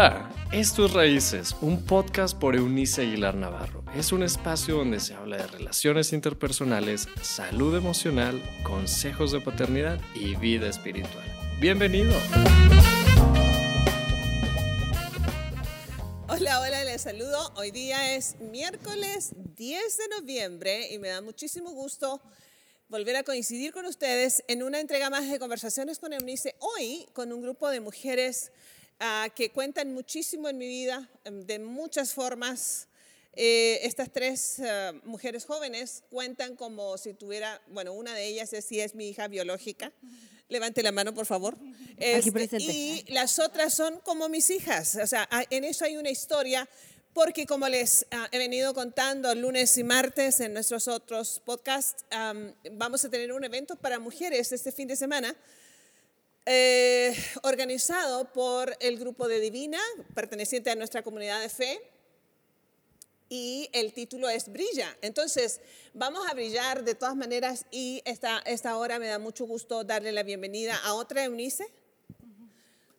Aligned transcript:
Hola, 0.00 0.30
esto 0.52 0.86
es 0.86 0.92
Raíces, 0.92 1.56
un 1.60 1.84
podcast 1.84 2.38
por 2.38 2.54
Eunice 2.54 3.02
Aguilar 3.02 3.34
Navarro. 3.34 3.82
Es 3.96 4.12
un 4.12 4.22
espacio 4.22 4.76
donde 4.76 5.00
se 5.00 5.14
habla 5.14 5.38
de 5.38 5.46
relaciones 5.48 6.12
interpersonales, 6.12 7.08
salud 7.20 7.76
emocional, 7.76 8.40
consejos 8.62 9.32
de 9.32 9.40
paternidad 9.40 10.00
y 10.14 10.36
vida 10.36 10.68
espiritual. 10.68 11.24
Bienvenido. 11.60 12.12
Hola, 16.28 16.60
hola, 16.60 16.84
les 16.84 17.02
saludo. 17.02 17.52
Hoy 17.56 17.72
día 17.72 18.14
es 18.14 18.36
miércoles 18.38 19.32
10 19.56 19.96
de 19.96 20.08
noviembre 20.20 20.92
y 20.92 21.00
me 21.00 21.08
da 21.08 21.22
muchísimo 21.22 21.72
gusto 21.72 22.22
volver 22.88 23.16
a 23.16 23.24
coincidir 23.24 23.72
con 23.72 23.84
ustedes 23.84 24.44
en 24.46 24.62
una 24.62 24.78
entrega 24.78 25.10
más 25.10 25.28
de 25.28 25.40
conversaciones 25.40 25.98
con 25.98 26.12
Eunice. 26.12 26.54
Hoy 26.60 27.08
con 27.14 27.32
un 27.32 27.42
grupo 27.42 27.68
de 27.68 27.80
mujeres 27.80 28.52
Ah, 29.00 29.28
que 29.32 29.50
cuentan 29.50 29.94
muchísimo 29.94 30.48
en 30.48 30.58
mi 30.58 30.66
vida, 30.66 31.08
em, 31.24 31.46
de 31.46 31.60
muchas 31.60 32.12
formas. 32.12 32.88
Eh, 33.32 33.78
estas 33.84 34.12
tres 34.12 34.58
ah, 34.58 34.92
mujeres 35.04 35.44
jóvenes 35.44 36.02
cuentan 36.10 36.56
como 36.56 36.98
si 36.98 37.14
tuviera, 37.14 37.62
bueno, 37.68 37.92
una 37.92 38.12
de 38.12 38.26
ellas 38.26 38.52
es, 38.52 38.66
es 38.72 38.94
mi 38.96 39.10
hija 39.10 39.28
biológica. 39.28 39.92
Levante 40.48 40.82
la 40.82 40.90
mano, 40.90 41.14
por 41.14 41.26
favor. 41.26 41.56
Este, 41.96 42.48
y 42.58 43.04
las 43.08 43.38
otras 43.38 43.72
son 43.72 44.00
como 44.00 44.28
mis 44.28 44.50
hijas. 44.50 44.96
O 44.96 45.06
sea, 45.06 45.28
en 45.50 45.62
eso 45.62 45.84
hay 45.84 45.96
una 45.96 46.10
historia, 46.10 46.68
porque 47.12 47.46
como 47.46 47.68
les 47.68 48.04
ah, 48.10 48.28
he 48.32 48.38
venido 48.38 48.74
contando 48.74 49.32
lunes 49.36 49.78
y 49.78 49.84
martes 49.84 50.40
en 50.40 50.54
nuestros 50.54 50.88
otros 50.88 51.40
podcasts, 51.44 52.04
vamos 52.72 53.04
a 53.04 53.10
tener 53.10 53.32
un 53.32 53.44
evento 53.44 53.76
para 53.76 54.00
mujeres 54.00 54.50
este 54.50 54.72
fin 54.72 54.88
de 54.88 54.96
semana 54.96 55.36
eh, 56.50 57.14
organizado 57.42 58.32
por 58.32 58.74
el 58.80 58.98
grupo 58.98 59.28
de 59.28 59.38
Divina, 59.38 59.78
perteneciente 60.14 60.70
a 60.70 60.74
nuestra 60.76 61.02
comunidad 61.02 61.42
de 61.42 61.50
fe, 61.50 61.78
y 63.28 63.68
el 63.74 63.92
título 63.92 64.30
es 64.30 64.50
Brilla. 64.50 64.96
Entonces, 65.02 65.60
vamos 65.92 66.26
a 66.26 66.32
brillar 66.32 66.84
de 66.84 66.94
todas 66.94 67.14
maneras 67.16 67.66
y 67.70 68.00
esta, 68.06 68.38
esta 68.46 68.78
hora 68.78 68.98
me 68.98 69.08
da 69.08 69.18
mucho 69.18 69.46
gusto 69.46 69.84
darle 69.84 70.10
la 70.12 70.22
bienvenida 70.22 70.74
a 70.84 70.94
otra 70.94 71.24
Eunice. 71.24 71.66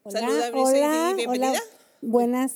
Hola, 0.04 0.20
Saluda, 0.20 0.48
Eunice, 0.50 1.16
bienvenida. 1.16 1.60
Buenas 2.02 2.54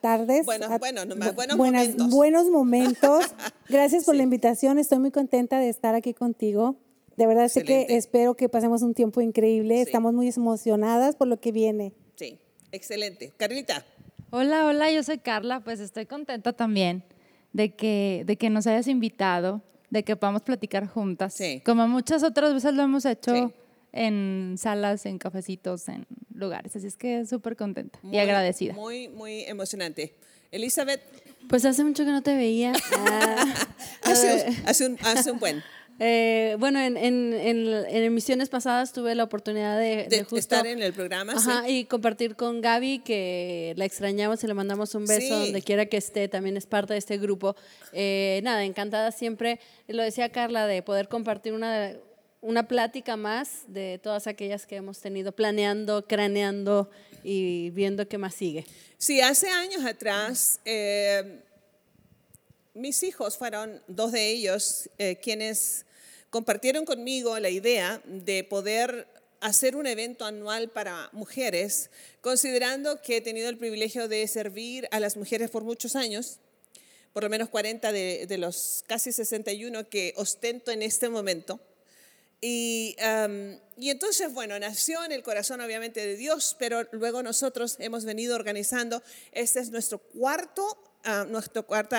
tardes. 0.00 0.46
bueno, 0.46 0.78
bueno, 0.78 1.02
buenos 1.34 1.58
momentos. 1.58 2.10
Buenos 2.10 2.46
momentos. 2.46 3.26
Gracias 3.68 4.04
por 4.04 4.14
la 4.14 4.22
invitación. 4.22 4.78
Estoy 4.78 5.00
muy 5.00 5.10
contenta 5.10 5.58
de 5.58 5.68
estar 5.68 5.94
aquí 5.94 6.14
contigo. 6.14 6.76
De 7.20 7.26
verdad 7.26 7.48
sé 7.48 7.64
que 7.64 7.84
espero 7.90 8.34
que 8.34 8.48
pasemos 8.48 8.80
un 8.80 8.94
tiempo 8.94 9.20
increíble. 9.20 9.82
Estamos 9.82 10.14
muy 10.14 10.26
emocionadas 10.34 11.16
por 11.16 11.28
lo 11.28 11.38
que 11.38 11.52
viene. 11.52 11.92
Sí, 12.16 12.38
excelente. 12.72 13.34
Carlita. 13.36 13.84
Hola, 14.30 14.64
hola, 14.64 14.90
yo 14.90 15.02
soy 15.02 15.18
Carla. 15.18 15.60
Pues 15.60 15.80
estoy 15.80 16.06
contenta 16.06 16.54
también 16.54 17.04
de 17.52 17.74
que, 17.76 18.22
de 18.24 18.36
que 18.36 18.48
nos 18.48 18.66
hayas 18.66 18.88
invitado, 18.88 19.60
de 19.90 20.02
que 20.02 20.16
podamos 20.16 20.40
platicar 20.40 20.86
juntas. 20.86 21.34
Sí. 21.34 21.60
Como 21.62 21.86
muchas 21.88 22.22
otras 22.22 22.54
veces 22.54 22.72
lo 22.72 22.84
hemos 22.84 23.04
hecho 23.04 23.52
en 23.92 24.54
salas, 24.56 25.04
en 25.04 25.18
cafecitos, 25.18 25.90
en 25.90 26.06
lugares. 26.32 26.74
Así 26.74 26.86
es 26.86 26.96
que 26.96 27.26
súper 27.26 27.54
contenta 27.54 27.98
y 28.02 28.16
agradecida. 28.16 28.72
Muy, 28.72 29.08
muy 29.08 29.42
emocionante. 29.42 30.14
Elizabeth. 30.50 31.02
Pues 31.50 31.66
hace 31.66 31.84
mucho 31.84 32.02
que 32.06 32.12
no 32.12 32.22
te 32.22 32.34
veía. 32.34 32.72
hace, 34.04 34.46
hace, 34.64 34.86
un, 34.86 34.98
hace 35.02 35.30
un 35.30 35.38
buen. 35.38 35.62
Eh, 36.02 36.56
bueno, 36.58 36.80
en, 36.80 36.96
en, 36.96 37.34
en, 37.34 38.02
emisiones 38.04 38.48
pasadas 38.48 38.90
tuve 38.90 39.14
la 39.14 39.22
oportunidad 39.22 39.78
de, 39.78 40.06
de, 40.08 40.26
estar 40.38 40.66
en 40.66 40.80
el 40.80 40.94
programa. 40.94 41.34
Ajá, 41.34 41.68
y 41.68 41.84
compartir 41.84 42.36
con 42.36 42.62
Gaby, 42.62 43.00
que 43.00 43.74
la 43.76 43.84
extrañamos 43.84 44.42
y 44.42 44.46
le 44.46 44.54
mandamos 44.54 44.94
un 44.94 45.04
beso 45.04 45.38
donde 45.38 45.60
quiera 45.60 45.84
que 45.84 45.98
esté, 45.98 46.26
también 46.28 46.56
es 46.56 46.64
parte 46.64 46.94
de 46.94 46.98
este 46.98 47.18
grupo. 47.18 47.54
Eh, 47.92 48.40
nada, 48.42 48.64
encantada 48.64 49.12
siempre, 49.12 49.60
lo 49.88 50.02
decía 50.02 50.32
Carla, 50.32 50.66
de 50.66 50.82
poder 50.82 51.08
compartir 51.08 51.52
una, 51.52 51.92
una 52.40 52.66
plática 52.66 53.18
más 53.18 53.64
de 53.66 54.00
todas 54.02 54.26
aquellas 54.26 54.64
que 54.64 54.76
hemos 54.76 55.00
tenido 55.00 55.32
planeando, 55.32 56.06
craneando 56.06 56.90
y 57.22 57.68
viendo 57.70 58.08
qué 58.08 58.16
más 58.16 58.34
sigue. 58.34 58.64
Sí, 58.96 59.20
hace 59.20 59.50
años 59.50 59.84
atrás. 59.84 60.60
Eh, 60.64 61.42
mis 62.72 63.02
hijos 63.02 63.36
fueron 63.36 63.82
dos 63.86 64.12
de 64.12 64.30
ellos 64.30 64.88
quienes 65.20 65.84
compartieron 66.30 66.84
conmigo 66.84 67.38
la 67.38 67.50
idea 67.50 68.00
de 68.06 68.44
poder 68.44 69.06
hacer 69.40 69.74
un 69.74 69.86
evento 69.86 70.24
anual 70.24 70.68
para 70.70 71.08
mujeres, 71.12 71.90
considerando 72.20 73.02
que 73.02 73.18
he 73.18 73.20
tenido 73.20 73.48
el 73.48 73.58
privilegio 73.58 74.06
de 74.06 74.26
servir 74.28 74.88
a 74.90 75.00
las 75.00 75.16
mujeres 75.16 75.50
por 75.50 75.64
muchos 75.64 75.96
años, 75.96 76.38
por 77.12 77.24
lo 77.24 77.30
menos 77.30 77.48
40 77.48 77.90
de, 77.90 78.36
los 78.38 78.84
casi 78.86 79.12
61 79.12 79.88
que 79.88 80.12
ostento 80.16 80.70
en 80.70 80.82
este 80.82 81.08
momento. 81.08 81.58
Y, 82.42 82.96
entonces, 83.76 84.32
bueno, 84.32 84.58
nació 84.58 85.04
en 85.04 85.12
el 85.12 85.22
corazón 85.22 85.60
obviamente 85.60 86.06
de 86.06 86.16
Dios, 86.16 86.56
pero 86.58 86.86
luego 86.92 87.22
nosotros 87.22 87.76
hemos 87.80 88.04
venido 88.04 88.34
organizando, 88.34 89.02
este 89.32 89.60
es 89.60 89.70
nuestro 89.70 89.98
cuarto, 89.98 90.78
uh, 91.06 91.24
nuestro 91.24 91.66
cuarto 91.66 91.96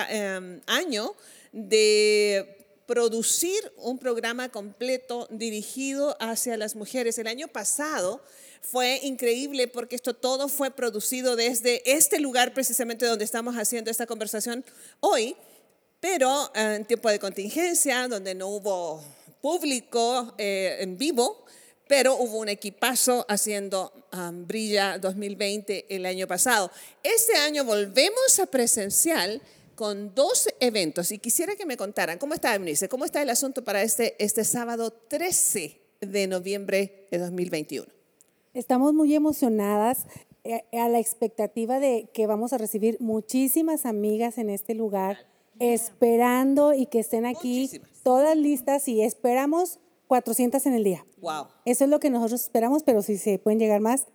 año 0.66 1.14
de 1.52 2.61
producir 2.92 3.72
un 3.78 3.96
programa 3.96 4.50
completo 4.50 5.26
dirigido 5.30 6.14
hacia 6.20 6.58
las 6.58 6.76
mujeres. 6.76 7.16
El 7.16 7.26
año 7.26 7.48
pasado 7.48 8.20
fue 8.60 9.00
increíble 9.02 9.66
porque 9.66 9.96
esto 9.96 10.12
todo 10.12 10.46
fue 10.46 10.70
producido 10.70 11.34
desde 11.34 11.80
este 11.90 12.20
lugar 12.20 12.52
precisamente 12.52 13.06
donde 13.06 13.24
estamos 13.24 13.54
haciendo 13.54 13.90
esta 13.90 14.04
conversación 14.04 14.62
hoy, 15.00 15.34
pero 16.00 16.52
en 16.54 16.84
tiempo 16.84 17.08
de 17.08 17.18
contingencia, 17.18 18.08
donde 18.08 18.34
no 18.34 18.48
hubo 18.48 19.02
público 19.40 20.34
eh, 20.36 20.76
en 20.80 20.98
vivo, 20.98 21.46
pero 21.88 22.16
hubo 22.16 22.40
un 22.40 22.50
equipazo 22.50 23.24
haciendo 23.26 23.90
um, 24.12 24.46
Brilla 24.46 24.98
2020 24.98 25.86
el 25.88 26.04
año 26.04 26.26
pasado. 26.26 26.70
Este 27.02 27.36
año 27.36 27.64
volvemos 27.64 28.38
a 28.38 28.44
presencial 28.44 29.40
con 29.74 30.14
dos 30.14 30.48
eventos 30.60 31.12
y 31.12 31.18
quisiera 31.18 31.56
que 31.56 31.66
me 31.66 31.76
contaran, 31.76 32.18
¿cómo 32.18 32.34
está 32.34 32.54
Eunice? 32.54 32.88
¿Cómo 32.88 33.04
está 33.04 33.22
el 33.22 33.30
asunto 33.30 33.64
para 33.64 33.82
este, 33.82 34.22
este 34.22 34.44
sábado 34.44 34.92
13 34.92 35.80
de 36.00 36.26
noviembre 36.26 37.08
de 37.10 37.18
2021? 37.18 37.86
Estamos 38.54 38.92
muy 38.92 39.14
emocionadas 39.14 40.06
eh, 40.44 40.64
a 40.72 40.88
la 40.88 40.98
expectativa 40.98 41.78
de 41.78 42.10
que 42.12 42.26
vamos 42.26 42.52
a 42.52 42.58
recibir 42.58 42.96
muchísimas 43.00 43.86
amigas 43.86 44.38
en 44.38 44.50
este 44.50 44.74
lugar, 44.74 45.26
esperando 45.58 46.74
y 46.74 46.86
que 46.86 46.98
estén 46.98 47.24
aquí 47.24 47.70
todas 48.02 48.36
listas 48.36 48.88
y 48.88 49.02
esperamos 49.02 49.78
400 50.08 50.66
en 50.66 50.74
el 50.74 50.84
día. 50.84 51.06
Wow. 51.18 51.46
Eso 51.64 51.84
es 51.84 51.90
lo 51.90 52.00
que 52.00 52.10
nosotros 52.10 52.42
esperamos, 52.42 52.82
pero 52.82 53.02
si 53.02 53.16
se 53.16 53.38
pueden 53.38 53.58
llegar 53.58 53.80
más, 53.80 54.06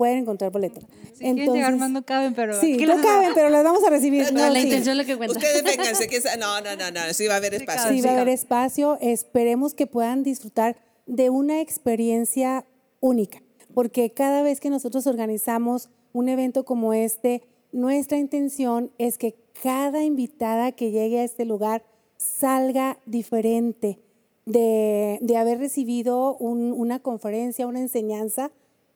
pueden 0.00 0.20
encontrar 0.20 0.50
boletos. 0.50 0.82
Si 1.12 1.26
Entonces, 1.26 1.56
llegar 1.56 1.76
más 1.76 1.90
no 1.90 2.02
caben, 2.02 2.32
pero... 2.32 2.58
Sí, 2.58 2.78
no 2.78 3.02
caben, 3.02 3.32
pero 3.34 3.50
las 3.50 3.62
vamos 3.62 3.84
a 3.84 3.90
recibir. 3.90 4.32
No, 4.32 4.48
la 4.48 4.58
intención 4.58 4.92
es 4.92 4.96
lo 4.96 5.04
que 5.04 5.14
cuenta. 5.18 5.36
Ustedes 5.36 5.62
vénganse, 5.62 6.08
que 6.08 6.18
no, 6.38 6.58
no, 6.62 6.74
no, 6.74 6.90
no, 6.90 7.12
sí 7.12 7.26
va 7.26 7.34
a 7.34 7.36
haber 7.36 7.52
espacio. 7.52 7.90
Sí, 7.90 8.00
va 8.00 8.08
a 8.08 8.14
haber 8.14 8.30
espacio. 8.30 8.96
Esperemos 9.02 9.74
que 9.74 9.86
puedan 9.86 10.22
disfrutar 10.22 10.78
de 11.04 11.28
una 11.28 11.60
experiencia 11.60 12.64
única, 13.00 13.42
porque 13.74 14.10
cada 14.10 14.40
vez 14.40 14.58
que 14.58 14.70
nosotros 14.70 15.06
organizamos 15.06 15.90
un 16.14 16.30
evento 16.30 16.64
como 16.64 16.94
este, 16.94 17.42
nuestra 17.70 18.16
intención 18.16 18.92
es 18.96 19.18
que 19.18 19.34
cada 19.62 20.02
invitada 20.02 20.72
que 20.72 20.92
llegue 20.92 21.20
a 21.20 21.24
este 21.24 21.44
lugar 21.44 21.84
salga 22.16 22.96
diferente 23.04 23.98
de, 24.46 25.18
de 25.20 25.36
haber 25.36 25.58
recibido 25.58 26.38
un, 26.38 26.72
una 26.72 27.00
conferencia, 27.00 27.66
una 27.66 27.80
enseñanza 27.80 28.50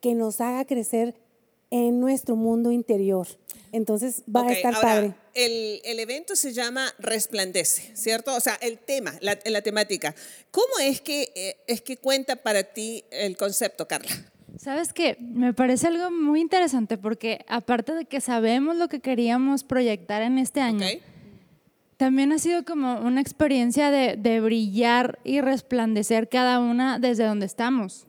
que 0.05 0.15
nos 0.15 0.43
haga 0.43 0.67
crecer 0.67 1.15
en 1.71 1.99
nuestro 1.99 2.37
mundo 2.37 2.71
interior. 2.71 3.27
Entonces 3.73 4.23
va 4.29 4.47
a 4.47 4.53
estar 4.53 4.79
padre. 4.79 5.15
El, 5.33 5.81
el, 5.83 5.99
evento 5.99 6.37
se 6.37 6.53
llama 6.53 6.93
Resplandece, 6.99 7.97
¿cierto? 7.97 8.35
O 8.35 8.41
sea, 8.41 8.53
el 8.61 8.77
tema, 8.77 9.15
la, 9.23 9.39
la 9.47 9.63
temática. 9.63 10.15
¿Cómo 10.51 10.79
es 10.83 11.01
que, 11.01 11.33
eh, 11.35 11.57
es 11.67 11.81
que 11.81 11.97
cuenta 11.97 12.37
para 12.37 12.65
ti 12.65 13.03
el 13.11 13.39
concepto, 13.39 13.89
Carla? 13.89 14.11
Sabes 14.59 14.93
que 14.93 15.17
me 15.21 15.55
parece 15.55 15.87
algo 15.87 16.11
muy 16.11 16.43
interesante 16.43 16.99
porque 16.99 17.43
aparte 17.49 17.95
de 17.95 18.05
que 18.05 18.21
sabemos 18.21 18.77
lo 18.77 18.89
que 18.89 19.01
queríamos 19.01 19.65
proyectar 19.65 20.21
en 20.21 20.37
este 20.37 20.61
año, 20.61 20.87
también 21.97 22.31
ha 22.31 22.39
sido 22.39 22.67
como 22.67 23.01
una 23.01 23.23
experiencia 23.23 23.91
de, 23.91 24.17
de, 24.19 24.41
brillar 24.43 25.19
y 25.25 25.41
resplandecer 25.41 26.29
cada 26.29 26.59
una 26.59 26.99
desde 26.99 27.25
donde 27.25 27.47
estamos 27.47 28.07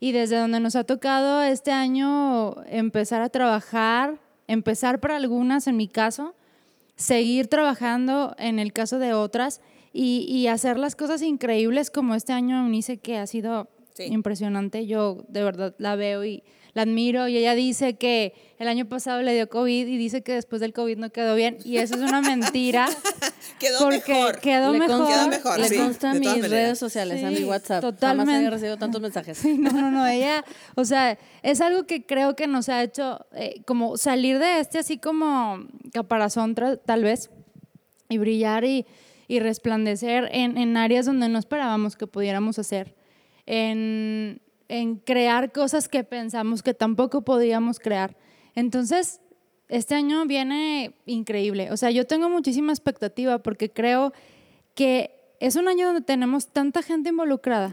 y 0.00 0.12
desde 0.12 0.36
donde 0.36 0.60
nos 0.60 0.74
ha 0.76 0.84
tocado 0.84 1.42
este 1.42 1.70
año 1.70 2.56
empezar 2.66 3.20
a 3.20 3.28
trabajar, 3.28 4.18
empezar 4.48 4.98
para 4.98 5.16
algunas 5.16 5.66
en 5.66 5.76
mi 5.76 5.88
caso, 5.88 6.34
seguir 6.96 7.48
trabajando 7.48 8.34
en 8.38 8.58
el 8.58 8.72
caso 8.72 8.98
de 8.98 9.12
otras 9.12 9.60
y, 9.92 10.46
hacer 10.46 10.78
las 10.78 10.96
cosas 10.96 11.20
increíbles 11.20 11.90
como 11.90 12.14
este 12.14 12.32
año 12.32 12.64
Unice 12.64 12.96
que 12.96 13.18
ha 13.18 13.26
sido 13.26 13.68
impresionante. 13.98 14.86
Yo 14.86 15.24
de 15.28 15.42
verdad 15.44 15.74
la 15.78 15.96
veo 15.96 16.24
y 16.24 16.42
la 16.72 16.82
admiro 16.82 17.26
y 17.28 17.36
ella 17.36 17.54
dice 17.54 17.94
que 17.94 18.34
el 18.58 18.68
año 18.68 18.86
pasado 18.88 19.22
le 19.22 19.34
dio 19.34 19.48
COVID 19.48 19.86
y 19.86 19.96
dice 19.96 20.22
que 20.22 20.32
después 20.34 20.60
del 20.60 20.72
COVID 20.72 20.98
no 20.98 21.10
quedó 21.10 21.34
bien 21.34 21.58
y 21.64 21.78
eso 21.78 21.94
es 21.94 22.00
una 22.02 22.20
mentira. 22.20 22.88
quedó 23.58 23.88
mejor. 23.88 24.38
Quedó 24.40 24.72
mejor. 24.72 25.08
Quedó 25.08 25.28
mejor. 25.28 25.58
Le 25.58 25.68
sí, 25.68 25.76
consta 25.76 26.12
mis 26.14 26.22
todas 26.22 26.36
redes 26.38 26.50
maneras. 26.50 26.78
sociales, 26.78 27.24
a 27.24 27.30
mi 27.30 27.36
Sí, 27.36 27.44
WhatsApp. 27.44 27.80
totalmente. 27.80 28.06
Jamás 28.26 28.36
había 28.36 28.50
recibido 28.50 28.76
tantos 28.76 29.00
mensajes. 29.00 29.38
Sí, 29.38 29.56
no, 29.58 29.70
no, 29.70 29.90
no, 29.90 30.06
ella, 30.06 30.44
o 30.74 30.84
sea, 30.84 31.18
es 31.42 31.60
algo 31.60 31.84
que 31.86 32.04
creo 32.06 32.36
que 32.36 32.46
nos 32.46 32.68
ha 32.68 32.82
hecho 32.82 33.26
eh, 33.34 33.62
como 33.66 33.96
salir 33.96 34.38
de 34.38 34.60
este 34.60 34.78
así 34.78 34.98
como 34.98 35.66
caparazón 35.92 36.54
tal 36.54 37.02
vez 37.02 37.30
y 38.08 38.18
brillar 38.18 38.64
y, 38.64 38.86
y 39.28 39.40
resplandecer 39.40 40.28
en, 40.32 40.58
en 40.58 40.76
áreas 40.76 41.06
donde 41.06 41.28
no 41.28 41.38
esperábamos 41.38 41.96
que 41.96 42.06
pudiéramos 42.06 42.58
hacer, 42.58 42.94
en, 43.46 44.40
en 44.70 44.96
crear 44.96 45.50
cosas 45.50 45.88
que 45.88 46.04
pensamos 46.04 46.62
que 46.62 46.74
tampoco 46.74 47.22
podíamos 47.22 47.80
crear. 47.80 48.16
Entonces, 48.54 49.20
este 49.68 49.96
año 49.96 50.24
viene 50.26 50.94
increíble. 51.06 51.72
O 51.72 51.76
sea, 51.76 51.90
yo 51.90 52.06
tengo 52.06 52.30
muchísima 52.30 52.72
expectativa 52.72 53.40
porque 53.40 53.70
creo 53.70 54.12
que 54.76 55.10
es 55.40 55.56
un 55.56 55.66
año 55.66 55.86
donde 55.86 56.02
tenemos 56.02 56.46
tanta 56.46 56.82
gente 56.82 57.08
involucrada. 57.08 57.72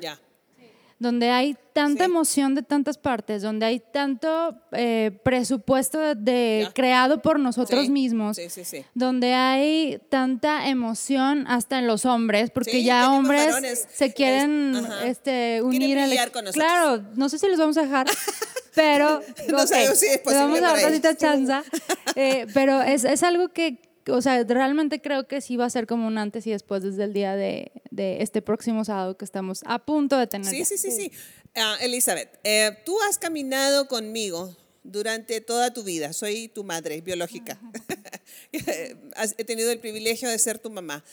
Donde 0.99 1.29
hay 1.29 1.55
tanta 1.73 2.05
Sí. 2.05 2.09
emoción 2.09 2.55
de 2.55 2.63
tantas 2.63 2.97
partes, 2.97 3.43
donde 3.43 3.67
hay 3.67 3.79
tanto 3.79 4.55
eh, 4.71 5.11
presupuesto 5.23 5.99
de, 6.15 6.67
creado 6.73 7.21
por 7.21 7.39
nosotros 7.39 7.85
Sí, 7.85 7.91
mismos, 7.91 8.37
Sí, 8.37 8.83
donde 8.95 9.33
hay 9.35 9.99
tanta 10.09 10.67
emoción 10.69 11.45
hasta 11.47 11.77
en 11.77 11.85
los 11.85 12.05
hombres, 12.05 12.49
porque 12.49 12.83
ya 12.83 13.11
hombres 13.11 13.45
varones, 13.47 13.87
se 13.93 14.11
quieren 14.13 14.75
es- 14.75 15.05
este, 15.05 15.61
unir 15.61 15.99
al 15.99 16.09
con 16.31 16.45
nosotros. 16.45 16.53
Claro, 16.53 17.03
no 17.15 17.29
sé 17.29 17.37
si 17.37 17.47
los 17.47 17.59
vamos 17.59 17.77
a 17.77 17.83
dejar, 17.83 18.07
pero 18.75 19.21
No 19.49 19.67
si 19.67 19.73
es 19.75 20.01
le 20.01 20.17
posible 20.19 20.39
vamos 20.39 20.57
a 20.59 20.61
dar 20.61 20.81
tantita 20.81 21.15
chanza, 21.15 21.63
eh, 22.15 22.47
pero 22.55 22.81
es, 22.81 23.03
es 23.03 23.21
algo 23.21 23.49
que 23.49 23.79
o 24.09 24.21
sea, 24.21 24.43
realmente 24.43 25.01
creo 25.01 25.27
que 25.27 25.41
sí 25.41 25.57
va 25.57 25.65
a 25.65 25.69
ser 25.69 25.87
como 25.87 26.07
un 26.07 26.17
antes 26.17 26.45
y 26.47 26.51
después 26.51 26.83
desde 26.83 27.03
el 27.03 27.13
día 27.13 27.35
de, 27.35 27.71
de 27.91 28.21
este 28.21 28.41
próximo 28.41 28.85
sábado 28.85 29.17
que 29.17 29.25
estamos 29.25 29.61
a 29.65 29.79
punto 29.79 30.17
de 30.17 30.27
tener. 30.27 30.47
Sí, 30.49 30.59
ya. 30.59 30.65
sí, 30.65 30.77
sí, 30.77 30.91
sí. 30.91 31.11
Ah, 31.55 31.75
Elizabeth, 31.81 32.29
eh, 32.43 32.77
tú 32.85 32.95
has 33.09 33.17
caminado 33.17 33.87
conmigo 33.87 34.55
durante 34.83 35.41
toda 35.41 35.73
tu 35.73 35.83
vida. 35.83 36.13
Soy 36.13 36.47
tu 36.47 36.63
madre 36.63 37.01
biológica. 37.01 37.59
Has- 39.15 39.35
He 39.37 39.43
tenido 39.43 39.71
el 39.71 39.79
privilegio 39.79 40.29
de 40.29 40.37
ser 40.39 40.59
tu 40.59 40.69
mamá. 40.69 41.03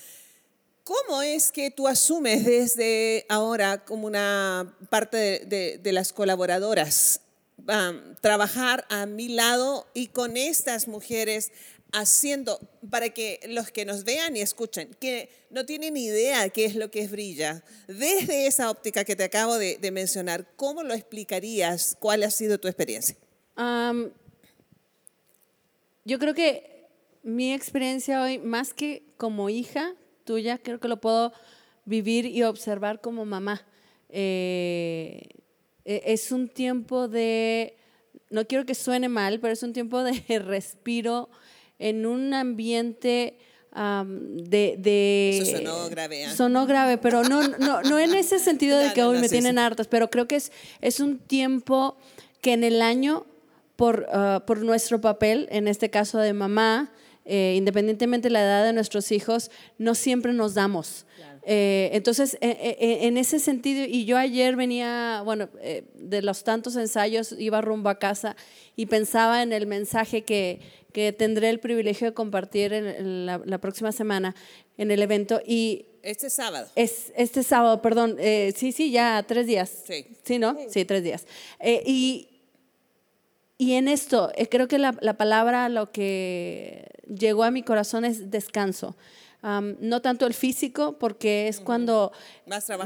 ¿Cómo 0.85 1.23
es 1.23 1.50
que 1.50 1.70
tú 1.70 1.88
asumes 1.88 2.44
desde 2.44 3.25
ahora 3.31 3.85
como 3.85 4.06
una 4.06 4.76
parte 4.91 5.17
de, 5.17 5.38
de- 5.46 5.79
de 5.79 5.93
las 5.93 6.12
colaboradoras 6.12 7.20
um, 7.58 8.14
trabajar 8.20 8.85
a 8.91 9.06
mi 9.06 9.29
lado 9.29 9.87
y 9.94 10.08
con 10.08 10.37
estas 10.37 10.87
mujeres 10.87 11.52
haciendo, 11.94 12.58
para 12.91 13.11
que 13.11 13.41
los 13.49 13.70
que 13.70 13.85
nos 13.85 14.05
vean 14.05 14.37
y 14.37 14.41
escuchen, 14.41 14.91
que 15.00 15.31
no 15.50 15.64
tienen 15.64 15.96
idea 15.96 16.49
qué 16.50 16.64
es 16.64 16.75
lo 16.75 16.91
que 16.91 17.00
es 17.00 17.11
brilla, 17.11 17.62
desde 17.87 18.46
esa 18.46 18.69
óptica 18.69 19.05
que 19.05 19.14
te 19.14 19.23
acabo 19.23 19.56
de, 19.56 19.79
de 19.79 19.91
mencionar, 19.93 20.46
¿cómo 20.56 20.82
lo 20.82 20.93
explicarías? 20.93 21.96
¿Cuál 21.99 22.25
ha 22.25 22.31
sido 22.31 22.58
tu 22.58 22.67
experiencia? 22.67 23.17
Am, 23.55 24.12
yo 26.05 26.19
creo 26.19 26.35
que 26.35 26.88
mi 27.23 27.55
experiencia 27.55 28.23
hoy, 28.23 28.38
más 28.38 28.75
que 28.75 29.05
como 29.17 29.49
hija 29.49 29.94
tuya, 30.25 30.58
creo 30.58 30.81
que 30.81 30.88
lo 30.88 31.00
puedo 31.00 31.32
vivir 31.85 32.26
y 32.26 32.43
observar 32.43 33.00
como 33.00 33.25
mamá. 33.25 33.64
Eh, 34.08 35.29
e- 35.85 36.02
es 36.06 36.32
un 36.32 36.49
tiempo 36.49 37.06
de, 37.06 37.76
no 38.31 38.46
quiero 38.46 38.67
que 38.67 38.75
suene 38.75 39.08
mal, 39.08 39.38
pero 39.38 39.52
es 39.52 39.62
un 39.62 39.73
tiempo 39.73 40.02
de 40.02 40.38
respiro 40.41 41.31
en 41.79 42.06
un 42.06 42.35
ambiente 42.35 43.38
am, 43.73 44.37
de, 44.37 44.76
de... 44.79 45.38
Eso 45.38 45.56
sonó 45.59 45.88
grave, 45.88 46.25
¿eh? 46.25 46.31
Sonó 46.35 46.67
grave, 46.67 46.99
pero 46.99 47.23
no, 47.23 47.47
no, 47.59 47.82
no 47.82 47.99
en 47.99 48.15
ese 48.15 48.38
sentido 48.38 48.79
de 48.81 48.93
que 48.93 49.03
hoy 49.03 49.17
no, 49.17 49.21
me 49.21 49.29
sí, 49.29 49.35
tienen 49.35 49.56
sí. 49.56 49.61
hartas, 49.61 49.88
pero 49.88 50.11
creo 50.11 50.26
que 50.26 50.37
es, 50.37 50.53
es 50.81 51.00
un 51.00 51.19
tiempo 51.19 51.97
que 52.41 52.53
en 52.53 52.65
el 52.65 52.82
año, 52.82 53.26
por, 53.76 54.06
ah, 54.11 54.44
por 54.47 54.62
nuestro 54.62 55.00
papel, 55.00 55.49
en 55.50 55.69
este 55.69 55.91
caso 55.91 56.19
de 56.19 56.32
mamá, 56.32 56.93
eh, 57.25 57.55
independientemente 57.56 58.29
de 58.29 58.32
la 58.32 58.43
edad 58.43 58.65
de 58.65 58.73
nuestros 58.73 59.11
hijos, 59.11 59.50
no 59.79 59.94
siempre 59.94 60.32
nos 60.32 60.55
damos. 60.55 61.06
Eh, 61.46 61.91
entonces, 61.93 62.35
eh, 62.41 62.56
eh, 62.81 62.99
en 63.02 63.17
ese 63.19 63.38
sentido, 63.38 63.85
y 63.87 64.05
yo 64.06 64.17
ayer 64.17 64.56
venía, 64.56 65.23
bueno, 65.25 65.49
eh, 65.61 65.85
de 65.94 66.23
los 66.23 66.43
tantos 66.43 66.75
ensayos, 66.76 67.35
iba 67.38 67.61
rumbo 67.61 67.91
a 67.91 67.99
casa 67.99 68.35
y 68.76 68.87
pensaba 68.87 69.43
en 69.43 69.52
el 69.52 69.67
mensaje 69.67 70.23
que, 70.23 70.61
que 70.93 71.12
tendré 71.12 71.50
el 71.50 71.61
privilegio 71.61 72.08
de 72.08 72.14
compartir 72.14 72.73
en, 72.73 72.87
en 72.87 73.26
la, 73.26 73.41
la 73.44 73.58
próxima 73.58 73.93
semana 73.93 74.35
en 74.79 74.91
el 74.91 75.02
evento. 75.02 75.41
Y 75.46 75.85
Este 76.02 76.31
sábado. 76.31 76.67
es 76.76 77.12
este 77.17 77.43
sábado, 77.43 77.82
perdón, 77.82 78.17
eh, 78.19 78.52
sí, 78.56 78.73
sí, 78.73 78.91
ya 78.91 79.23
tres 79.26 79.46
días. 79.46 79.70
Sí. 79.87 80.06
¿Sí, 80.23 80.38
no? 80.38 80.56
Sí, 80.70 80.85
tres 80.87 81.02
días. 81.05 81.26
Eh, 81.61 81.82
y, 81.87 82.29
y 83.58 83.75
en 83.75 83.88
esto, 83.88 84.32
creo 84.50 84.67
que 84.67 84.79
la, 84.79 84.96
la 85.00 85.17
palabra, 85.17 85.69
lo 85.69 85.93
que 85.93 86.87
llegó 87.06 87.44
a 87.44 87.50
mi 87.50 87.62
corazón 87.62 88.05
es 88.05 88.31
descanso. 88.31 88.96
No 89.44 90.00
tanto 90.00 90.26
el 90.26 90.32
físico, 90.32 90.99
porque 90.99 91.49
es 91.49 91.61
cuando 91.61 92.12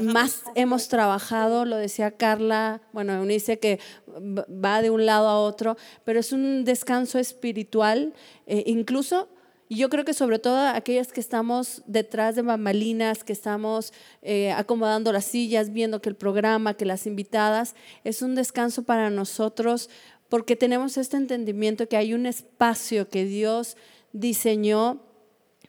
Más 0.01 0.43
hemos 0.55 0.89
trabajado, 0.89 1.63
lo 1.63 1.77
decía 1.77 2.11
Carla, 2.11 2.81
bueno, 2.91 3.13
Eunice, 3.13 3.59
que 3.59 3.79
va 4.17 4.81
de 4.81 4.89
un 4.89 5.05
lado 5.05 5.29
a 5.29 5.39
otro, 5.39 5.77
pero 6.03 6.19
es 6.19 6.33
un 6.33 6.65
descanso 6.65 7.17
espiritual, 7.17 8.13
eh, 8.45 8.63
incluso 8.67 9.29
y 9.71 9.75
yo 9.75 9.89
creo 9.89 10.03
que 10.03 10.15
sobre 10.15 10.39
todo 10.39 10.57
aquellas 10.67 11.13
que 11.13 11.19
estamos 11.19 11.83
detrás 11.85 12.35
de 12.35 12.41
bambalinas, 12.41 13.23
que 13.23 13.33
estamos 13.33 13.93
eh, 14.23 14.51
acomodando 14.51 15.13
las 15.13 15.25
sillas, 15.25 15.71
viendo 15.71 16.01
que 16.01 16.09
el 16.09 16.15
programa, 16.15 16.73
que 16.73 16.85
las 16.85 17.05
invitadas, 17.05 17.75
es 18.03 18.23
un 18.23 18.33
descanso 18.33 18.81
para 18.81 19.11
nosotros 19.11 19.91
porque 20.27 20.55
tenemos 20.55 20.97
este 20.97 21.17
entendimiento 21.17 21.87
que 21.87 21.97
hay 21.97 22.15
un 22.15 22.25
espacio 22.25 23.09
que 23.09 23.25
Dios 23.25 23.77
diseñó, 24.11 25.03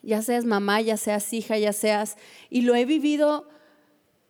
ya 0.02 0.22
seas 0.22 0.44
mamá, 0.44 0.80
ya 0.80 0.96
seas 0.96 1.32
hija, 1.32 1.58
ya 1.58 1.72
seas, 1.72 2.16
y 2.50 2.62
lo 2.62 2.74
he 2.74 2.84
vivido 2.84 3.48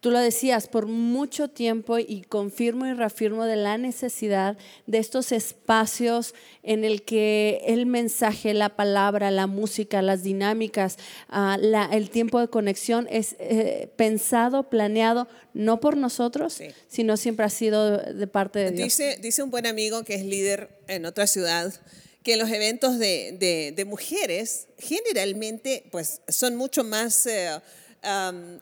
Tú 0.03 0.11
lo 0.11 0.19
decías 0.19 0.67
por 0.67 0.87
mucho 0.87 1.49
tiempo 1.49 1.99
y 1.99 2.23
confirmo 2.23 2.87
y 2.87 2.95
reafirmo 2.95 3.45
de 3.45 3.57
la 3.57 3.77
necesidad 3.77 4.57
de 4.87 4.97
estos 4.97 5.31
espacios 5.31 6.35
en 6.63 6.85
el 6.87 7.03
que 7.03 7.61
el 7.67 7.85
mensaje, 7.85 8.55
la 8.55 8.71
palabra, 8.77 9.31
la 9.31 9.47
música, 9.47 10.01
las 10.01 10.23
dinámicas, 10.23 10.97
ah, 11.29 11.59
la- 11.61 11.85
el 11.85 12.09
tiempo 12.09 12.41
de 12.41 12.49
conexión 12.49 13.09
es 13.11 13.37
eh, 13.41 13.93
pensado, 13.97 14.71
planeado, 14.71 15.29
no 15.53 15.81
por 15.81 15.99
nosotros, 15.99 16.55
Sí. 16.55 16.69
sino 16.89 17.19
siempre 17.19 17.45
ha 17.45 17.51
sido 17.51 17.99
de 17.99 18.27
parte 18.27 18.59
de 18.61 18.71
Dios. 18.71 18.85
Dice, 18.85 19.19
dice 19.21 19.43
un 19.43 19.51
buen 19.51 19.67
amigo 19.67 20.03
que 20.03 20.15
es 20.15 20.25
líder 20.25 20.71
en 20.89 21.05
otra 21.05 21.27
ciudad 21.27 21.75
que 22.23 22.37
los 22.37 22.51
eventos 22.51 22.99
de, 22.99 23.37
de- 23.39 23.73
mujeres 23.85 24.67
generalmente 24.79 25.85
pues, 25.91 26.21
son 26.29 26.57
mucho 26.57 26.85
más 26.85 27.27
eh, 27.27 27.51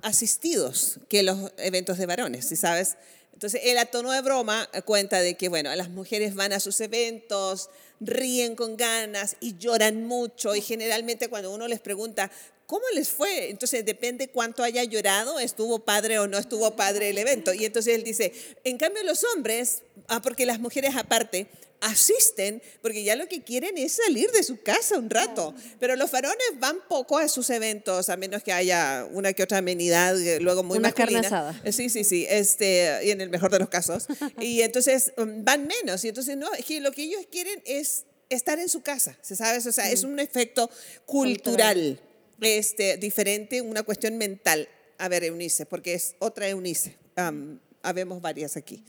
asistidos 0.03 0.99
que 1.09 1.23
los 1.23 1.53
eventos 1.59 1.99
de 1.99 2.07
varones, 2.07 2.47
¿sí 2.49 2.57
sabes? 2.57 2.97
Entonces, 3.33 3.61
él 3.65 3.79
a 3.79 3.87
de 4.11 4.21
broma 4.21 4.69
cuenta 4.85 5.21
de 5.21 5.37
que, 5.37 5.49
bueno, 5.49 5.75
las 5.77 5.91
mujeres 5.91 6.35
van 6.35 6.53
a 6.53 6.59
sus 6.59 6.81
eventos, 6.81 7.71
ríen 8.01 8.57
con 8.57 8.77
ganas 8.77 9.37
y 9.41 9.57
lloran 9.59 10.05
mucho 10.07 10.57
y 10.57 10.61
generalmente 10.61 11.29
cuando 11.29 11.53
uno 11.53 11.69
les 11.69 11.79
pregunta, 11.79 12.33
¿cómo 12.67 12.85
les 12.95 13.09
fue? 13.09 13.51
Entonces, 13.51 13.85
depende 13.85 14.29
cuánto 14.29 14.65
haya 14.65 14.83
llorado, 14.83 15.39
estuvo 15.39 15.79
padre 15.79 16.19
o 16.19 16.27
no 16.27 16.37
estuvo 16.37 16.75
padre 16.75 17.11
el 17.11 17.19
evento. 17.19 17.55
Y 17.55 17.65
entonces 17.65 17.95
él 17.95 18.03
dice, 18.03 18.33
en 18.65 18.77
cambio 18.77 19.05
los 19.05 19.23
hombres, 19.35 19.83
ah, 20.09 20.21
porque 20.21 20.45
las 20.45 20.59
mujeres 20.59 20.97
aparte, 20.97 21.47
asisten 21.81 22.63
porque 22.83 23.05
ya 23.05 23.17
lo 23.17 23.29
que 23.29 23.43
quieren 23.43 23.79
es 23.79 23.93
salir 24.05 24.31
de 24.33 24.43
su 24.43 24.61
casa 24.63 24.99
un 24.99 25.11
rato. 25.11 25.55
Pero 25.79 25.97
los 25.97 26.11
varones 26.11 26.49
van 26.59 26.77
poco 26.89 27.19
a 27.19 27.29
sus 27.29 27.51
eventos, 27.51 28.09
a 28.09 28.17
menos 28.17 28.43
que 28.43 28.53
haya 28.53 29.07
una 29.11 29.33
que 29.33 29.43
otra 29.43 29.59
amenidad, 29.59 30.21
eh, 30.21 30.41
luego 30.41 30.63
muy 30.63 30.79
Una 30.79 30.93
carne 30.93 31.19
masculina. 31.19 31.39
asada. 31.53 31.61
Eh, 31.65 31.73
Sí, 31.73 31.89
sí, 31.89 32.05
sí, 32.05 32.27
este, 32.29 33.01
y 33.05 33.11
en 33.11 33.21
el 33.21 33.31
mejor 33.31 33.51
de 33.51 33.59
los 33.59 33.69
casos. 33.69 34.07
Y 34.41 34.63
entonces 34.63 35.13
um, 35.17 35.45
van 35.45 35.67
menos. 35.67 36.05
Y 36.05 36.09
entonces, 36.09 36.37
no, 36.37 36.53
es 36.55 36.65
que 36.65 36.81
lo 36.81 36.93
que 36.93 37.03
ellos 37.05 37.27
quieren 37.31 37.63
es 37.65 38.05
estar 38.29 38.59
en 38.59 38.69
su 38.69 38.83
casa, 38.83 39.17
¿se 39.23 39.37
sabes? 39.37 39.67
O 39.67 39.73
sea, 39.73 39.91
es 39.91 40.05
un 40.05 40.19
efecto 40.21 40.71
cultural, 41.07 42.01
este, 42.41 42.97
diferente, 42.97 43.63
una 43.63 43.83
cuestión 43.83 44.19
mental. 44.19 44.69
A 44.99 45.09
ver, 45.09 45.25
Eunice, 45.25 45.65
porque 45.67 45.95
es 45.95 46.17
otra 46.19 46.49
Eunice. 46.49 46.97
Um, 47.17 47.59
habemos 47.83 48.21
varias 48.21 48.57
aquí. 48.57 48.85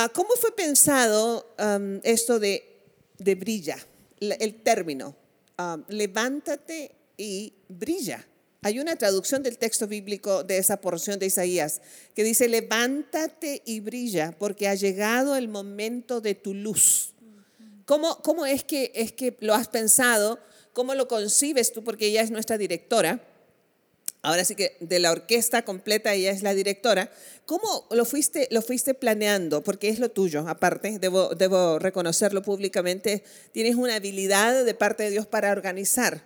Ah, 0.00 0.08
¿Cómo 0.14 0.36
fue 0.36 0.54
pensado 0.54 1.56
esto 2.04 2.38
de, 2.38 2.62
de 3.18 3.34
brilla? 3.34 3.76
La- 4.20 4.36
el 4.36 4.62
término, 4.62 5.16
levántate 5.88 6.92
y 7.16 7.52
brilla. 7.68 8.24
Hay 8.62 8.78
una 8.78 8.94
traducción 8.94 9.42
del 9.42 9.58
texto 9.58 9.88
bíblico 9.88 10.44
de 10.44 10.58
esa 10.58 10.80
porción 10.80 11.18
de 11.18 11.26
Isaías 11.26 11.80
que 12.14 12.22
dice, 12.22 12.46
levántate 12.48 13.60
y 13.64 13.80
brilla 13.80 14.36
porque 14.38 14.68
ha 14.68 14.76
llegado 14.76 15.34
el 15.34 15.48
momento 15.48 16.20
de 16.20 16.36
tu 16.36 16.54
luz. 16.54 17.14
¿Cómo, 17.84 18.22
cómo 18.22 18.46
es, 18.46 18.62
que, 18.62 18.92
es 18.94 19.10
que 19.10 19.36
lo 19.40 19.52
has 19.52 19.66
pensado? 19.66 20.38
¿Cómo 20.74 20.94
lo 20.94 21.08
concibes 21.08 21.72
tú? 21.72 21.82
Porque 21.82 22.06
ella 22.06 22.22
es 22.22 22.30
nuestra 22.30 22.56
directora. 22.56 23.20
Ahora 24.28 24.44
sí 24.44 24.54
que 24.54 24.76
de 24.80 24.98
la 24.98 25.10
orquesta 25.10 25.64
completa 25.64 26.12
ella 26.12 26.30
es 26.30 26.42
la 26.42 26.52
directora. 26.52 27.10
¿Cómo 27.46 27.86
lo 27.90 28.04
fuiste, 28.04 28.46
lo 28.50 28.60
fuiste 28.60 28.92
planeando? 28.92 29.64
Porque 29.64 29.88
es 29.88 30.00
lo 30.00 30.10
tuyo, 30.10 30.46
aparte, 30.46 30.98
debo, 30.98 31.34
debo 31.34 31.78
reconocerlo 31.78 32.42
públicamente. 32.42 33.24
Tienes 33.52 33.76
una 33.76 33.94
habilidad 33.94 34.66
de 34.66 34.74
parte 34.74 35.04
de 35.04 35.12
Dios 35.12 35.26
para 35.26 35.50
organizar. 35.50 36.20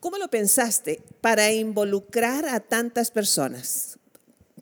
¿Cómo 0.00 0.16
lo 0.16 0.28
pensaste 0.28 1.02
para 1.20 1.52
involucrar 1.52 2.46
a 2.46 2.58
tantas 2.60 3.10
personas 3.10 3.98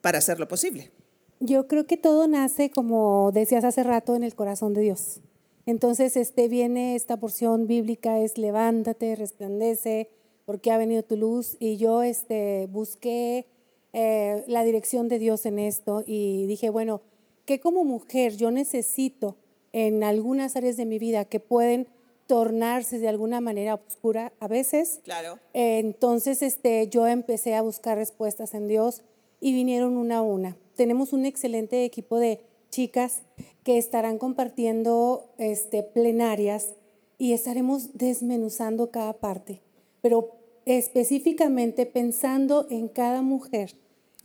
para 0.01 0.19
hacerlo 0.19 0.49
posible? 0.49 0.91
Yo 1.39 1.69
creo 1.69 1.87
que 1.87 1.97
todo 1.97 2.27
nace, 2.27 2.73
como 2.73 3.31
decías 3.33 3.63
hace 3.63 3.85
rato, 3.85 4.17
en 4.17 4.25
el 4.25 4.35
corazón 4.35 4.75
de 4.75 4.81
Dios. 4.81 5.21
Entonces, 5.65 6.17
este 6.17 6.49
viene 6.49 6.97
esta 6.97 7.19
porción 7.19 7.69
bíblica 7.69 8.19
es 8.19 8.37
levántate, 8.37 9.15
resplandece, 9.15 10.11
porque 10.49 10.71
ha 10.71 10.79
venido 10.79 11.03
tu 11.03 11.19
luz. 11.19 11.59
Y 11.61 11.77
yo 11.77 12.03
este, 12.03 12.69
busqué 12.71 13.45
eh, 13.93 14.45
la 14.47 14.65
dirección 14.65 15.07
de 15.07 15.19
Dios 15.19 15.45
en 15.45 15.59
esto 15.59 16.05
y 16.07 16.47
dije, 16.47 16.71
bueno, 16.71 17.03
que 17.45 17.61
como 17.61 17.85
mujer 17.85 18.35
yo 18.35 18.51
necesito 18.51 19.37
en 19.75 20.03
algunas 20.03 20.57
áreas 20.57 20.79
de 20.79 20.87
mi 20.87 20.99
vida 20.99 21.27
que 21.27 21.39
pueden 21.39 21.87
tornarse 22.27 22.99
de 22.99 23.09
alguna 23.09 23.43
manera 23.43 23.75
oscura 23.75 24.33
a 24.41 24.49
veces. 24.49 25.01
Claro. 25.05 25.39
entonces, 25.53 26.41
este, 26.41 26.89
yo 26.89 27.07
empecé 27.07 27.55
a 27.55 27.61
buscar 27.61 27.99
respuestas 27.99 28.55
en 28.55 28.69
Dios 28.69 29.03
y 29.43 29.53
vinieron 29.53 29.99
una 29.99 30.19
a 30.19 30.23
una. 30.23 30.57
Tenemos 30.77 31.13
un 31.13 31.27
excelente 31.27 31.85
equipo 31.85 32.19
de 32.19 32.41
chicas 32.71 33.21
que 33.65 33.77
estarán 33.77 34.17
compartiendo 34.17 35.31
este, 35.37 35.83
plenarias 35.83 36.73
y 37.19 37.35
estaremos 37.35 37.99
desmenuzando 37.99 38.91
cada 38.91 39.13
parte, 39.13 39.61
pero 40.01 40.38
específicamente 40.69 41.87
pensando 41.87 42.67
en 42.71 42.89
cada 42.89 43.23
mujer 43.23 43.75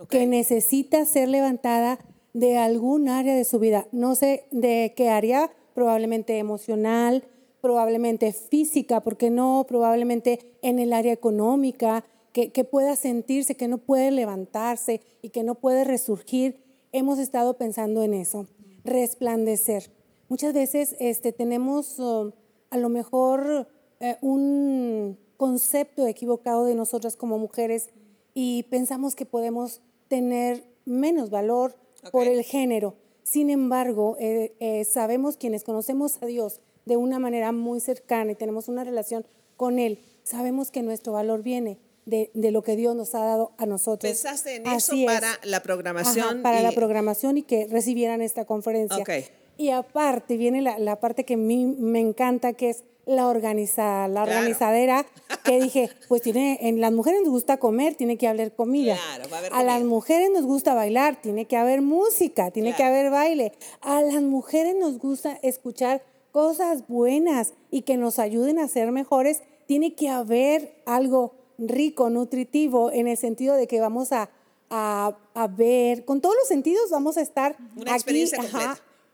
que 0.10 0.28
necesita 0.28 1.06
ser 1.06 1.30
levantada 1.30 2.00
de 2.34 2.58
algún 2.58 3.08
área 3.08 3.36
de 3.36 3.46
su 3.46 3.60
vida. 3.60 3.88
No 3.92 4.16
sé 4.16 4.46
de 4.52 4.94
qué 4.98 5.10
área, 5.10 5.52
probablemente 5.74 6.38
emocional, 6.40 7.24
probablemente 7.62 8.34
física, 8.34 9.00
porque 9.00 9.30
no, 9.30 9.66
probablemente 9.68 10.58
en 10.62 10.80
el 10.80 10.92
área 10.92 11.14
económica, 11.14 12.04
que, 12.34 12.50
pueda 12.64 12.96
sentirse 12.96 13.56
que 13.56 13.68
no 13.68 13.78
puede 13.78 14.12
levantarse 14.12 15.02
y 15.22 15.30
que 15.30 15.44
no 15.44 15.56
puede 15.56 15.84
resurgir. 15.84 16.58
Hemos 16.92 17.20
estado 17.20 17.58
pensando 17.58 18.04
en 18.04 18.16
eso, 18.16 18.48
resplandecer. 18.84 19.92
Muchas 20.28 20.54
veces 20.54 20.96
este, 21.00 21.32
tenemos 21.32 22.00
um, 22.00 22.32
a 22.72 22.78
lo 22.78 22.90
mejor 22.90 23.70
eh, 24.00 24.18
un 24.22 25.18
concepto 25.44 26.08
equivocado 26.08 26.64
de 26.64 26.74
nosotras 26.74 27.18
como 27.18 27.38
mujeres 27.38 27.90
y 28.34 28.64
pensamos 28.70 29.14
que 29.14 29.26
podemos 29.26 29.82
tener 30.08 30.64
menos 30.86 31.32
valor 31.32 31.76
por 32.14 32.28
el 32.28 32.44
género. 32.44 32.96
Sin 33.24 33.50
embargo, 33.50 34.16
eh, 34.22 34.56
eh, 34.62 34.86
sabemos 34.86 35.36
quienes 35.36 35.66
conocemos 35.66 36.18
a 36.22 36.28
Dios 36.28 36.62
de 36.86 36.96
una 36.96 37.20
manera 37.20 37.52
muy 37.52 37.82
cercana 37.82 38.32
y 38.32 38.36
tenemos 38.36 38.70
una 38.70 38.86
relación 38.86 39.26
con 39.58 39.80
Él, 39.80 40.00
sabemos 40.24 40.72
que 40.72 40.82
nuestro 40.82 41.12
valor 41.12 41.44
viene 41.44 41.78
de, 42.06 42.30
lo 42.34 42.64
que 42.64 42.78
Dios 42.78 42.96
nos 42.96 43.14
ha 43.14 43.26
dado 43.26 43.52
a 43.58 43.66
nosotros. 43.66 44.10
¿Pensaste 44.10 44.56
en 44.56 44.68
eso 44.68 44.96
para 45.06 45.42
la 45.44 45.62
programación? 45.62 46.42
para 46.42 46.62
la 46.62 46.72
programación 46.72 47.38
y 47.38 47.44
que 47.44 47.68
recibieran 47.68 48.22
esta 48.22 48.46
conferencia. 48.46 49.04
Y 49.64 49.70
aparte 49.70 50.36
viene 50.36 50.62
la, 50.62 51.00
parte 51.00 51.24
que 51.24 51.36
a 51.36 51.38
mí 51.38 51.66
me 51.66 52.02
encanta, 52.02 52.52
que 52.52 52.70
es 52.70 52.84
la 53.06 53.30
organizada, 53.30 54.10
la 54.10 54.24
organizadera, 54.24 55.06
que 55.46 55.58
dije, 55.62 55.90
pues 56.10 56.22
tiene, 56.22 56.60
en 56.64 56.82
las 56.82 56.92
mujeres 56.92 57.22
nos 57.22 57.30
gusta 57.30 57.56
comer, 57.56 57.96
tiene 57.96 58.18
que 58.18 58.28
haber 58.28 58.54
comida. 58.54 58.98
a, 59.54 59.64
las 59.64 59.84
mujeres 59.84 60.32
nos 60.34 60.44
gusta 60.44 60.74
bailar, 60.74 61.22
tiene 61.22 61.46
que 61.46 61.56
haber 61.56 61.82
música, 61.82 62.52
tiene 62.52 62.76
que 62.76 62.84
haber 62.84 63.10
baile. 63.10 63.54
A 63.80 64.02
las 64.02 64.22
mujeres 64.22 64.76
nos 64.78 64.98
gusta 64.98 65.40
escuchar 65.44 66.04
cosas 66.34 66.86
buenas 66.90 67.54
y 67.72 67.84
que 67.84 67.96
nos 67.96 68.20
ayuden 68.20 68.60
a 68.60 68.68
ser 68.68 68.92
mejores, 68.92 69.44
tiene 69.66 69.96
que 69.96 70.10
haber 70.10 70.76
algo 70.86 71.36
rico, 71.58 72.10
nutritivo, 72.10 72.92
en 72.92 73.08
el 73.08 73.16
sentido 73.16 73.56
de 73.56 73.68
que 73.68 73.80
vamos 73.80 74.12
a, 74.12 74.30
a, 74.70 75.48
ver, 75.56 76.04
con 76.04 76.20
todos 76.20 76.36
los 76.36 76.50
sentidos 76.50 76.90
vamos 76.90 77.16
a 77.16 77.22
estar 77.22 77.56
aquí, 77.88 78.26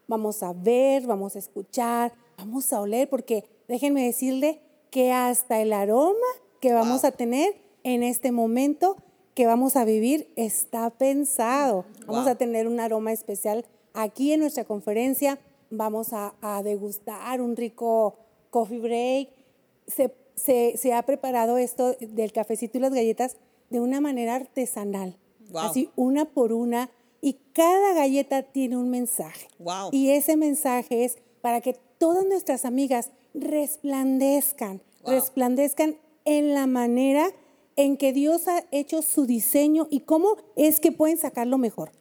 vamos 0.10 0.44
a 0.44 0.52
ver, 0.52 1.06
vamos 1.06 1.36
a 1.36 1.40
escuchar, 1.40 2.12
vamos 2.38 2.74
a 2.74 2.82
oler, 2.82 3.08
porque 3.10 3.46
déjenme 3.68 4.04
decirle 4.04 4.60
que 4.90 5.14
hasta 5.14 5.62
el 5.62 5.72
aroma 5.72 6.28
que 6.60 6.74
vamos 6.74 7.06
a 7.06 7.12
tener 7.12 7.56
en 7.84 8.04
este 8.04 8.32
momento 8.32 8.98
que 9.36 9.46
vamos 9.46 9.76
a 9.76 9.86
vivir 9.86 10.34
está 10.36 10.90
pensado. 10.90 11.86
Vamos 12.08 12.28
a 12.28 12.36
tener 12.36 12.68
un 12.68 12.80
aroma 12.80 13.14
especial 13.14 13.66
aquí 13.94 14.34
en 14.34 14.42
nuestra 14.42 14.66
conferencia. 14.66 15.40
Vamos 15.70 16.10
a, 16.12 16.34
degustar 16.64 17.40
un 17.40 17.56
rico 17.56 18.16
coffee 18.50 18.80
break. 18.80 19.30
Se, 20.36 20.94
ha 20.94 21.04
preparado 21.04 21.58
esto 21.58 21.94
del 22.00 22.32
cafecito 22.32 22.80
y 22.80 22.82
las 22.82 22.94
galletas 22.94 23.38
de 23.70 23.80
una 23.80 24.02
manera 24.02 24.36
artesanal, 24.36 25.16
así 25.54 25.92
una 25.96 26.26
por 26.26 26.52
una, 26.52 26.90
y 27.22 27.38
cada 27.54 27.94
galleta 27.94 28.44
tiene 28.44 28.78
un 28.78 28.90
mensaje. 28.90 29.48
Y 29.92 30.12
ese 30.12 30.38
mensaje 30.38 31.06
es 31.06 31.18
para 31.42 31.62
que 31.62 31.76
todas 31.98 32.26
nuestras 32.26 32.66
amigas 32.66 33.10
resplandezcan, 33.34 34.82
resplandezcan 35.06 35.98
en 36.26 36.54
la 36.54 36.68
manera 36.68 37.32
en 37.76 37.98
que 37.98 38.14
Dios 38.14 38.48
ha 38.48 38.64
hecho 38.72 39.02
su 39.02 39.26
diseño 39.26 39.88
y 39.90 40.02
cómo 40.02 40.38
es 40.56 40.80
que 40.80 40.92
pueden 40.92 41.18
sacarlo 41.18 41.58
mejor. 41.58 41.92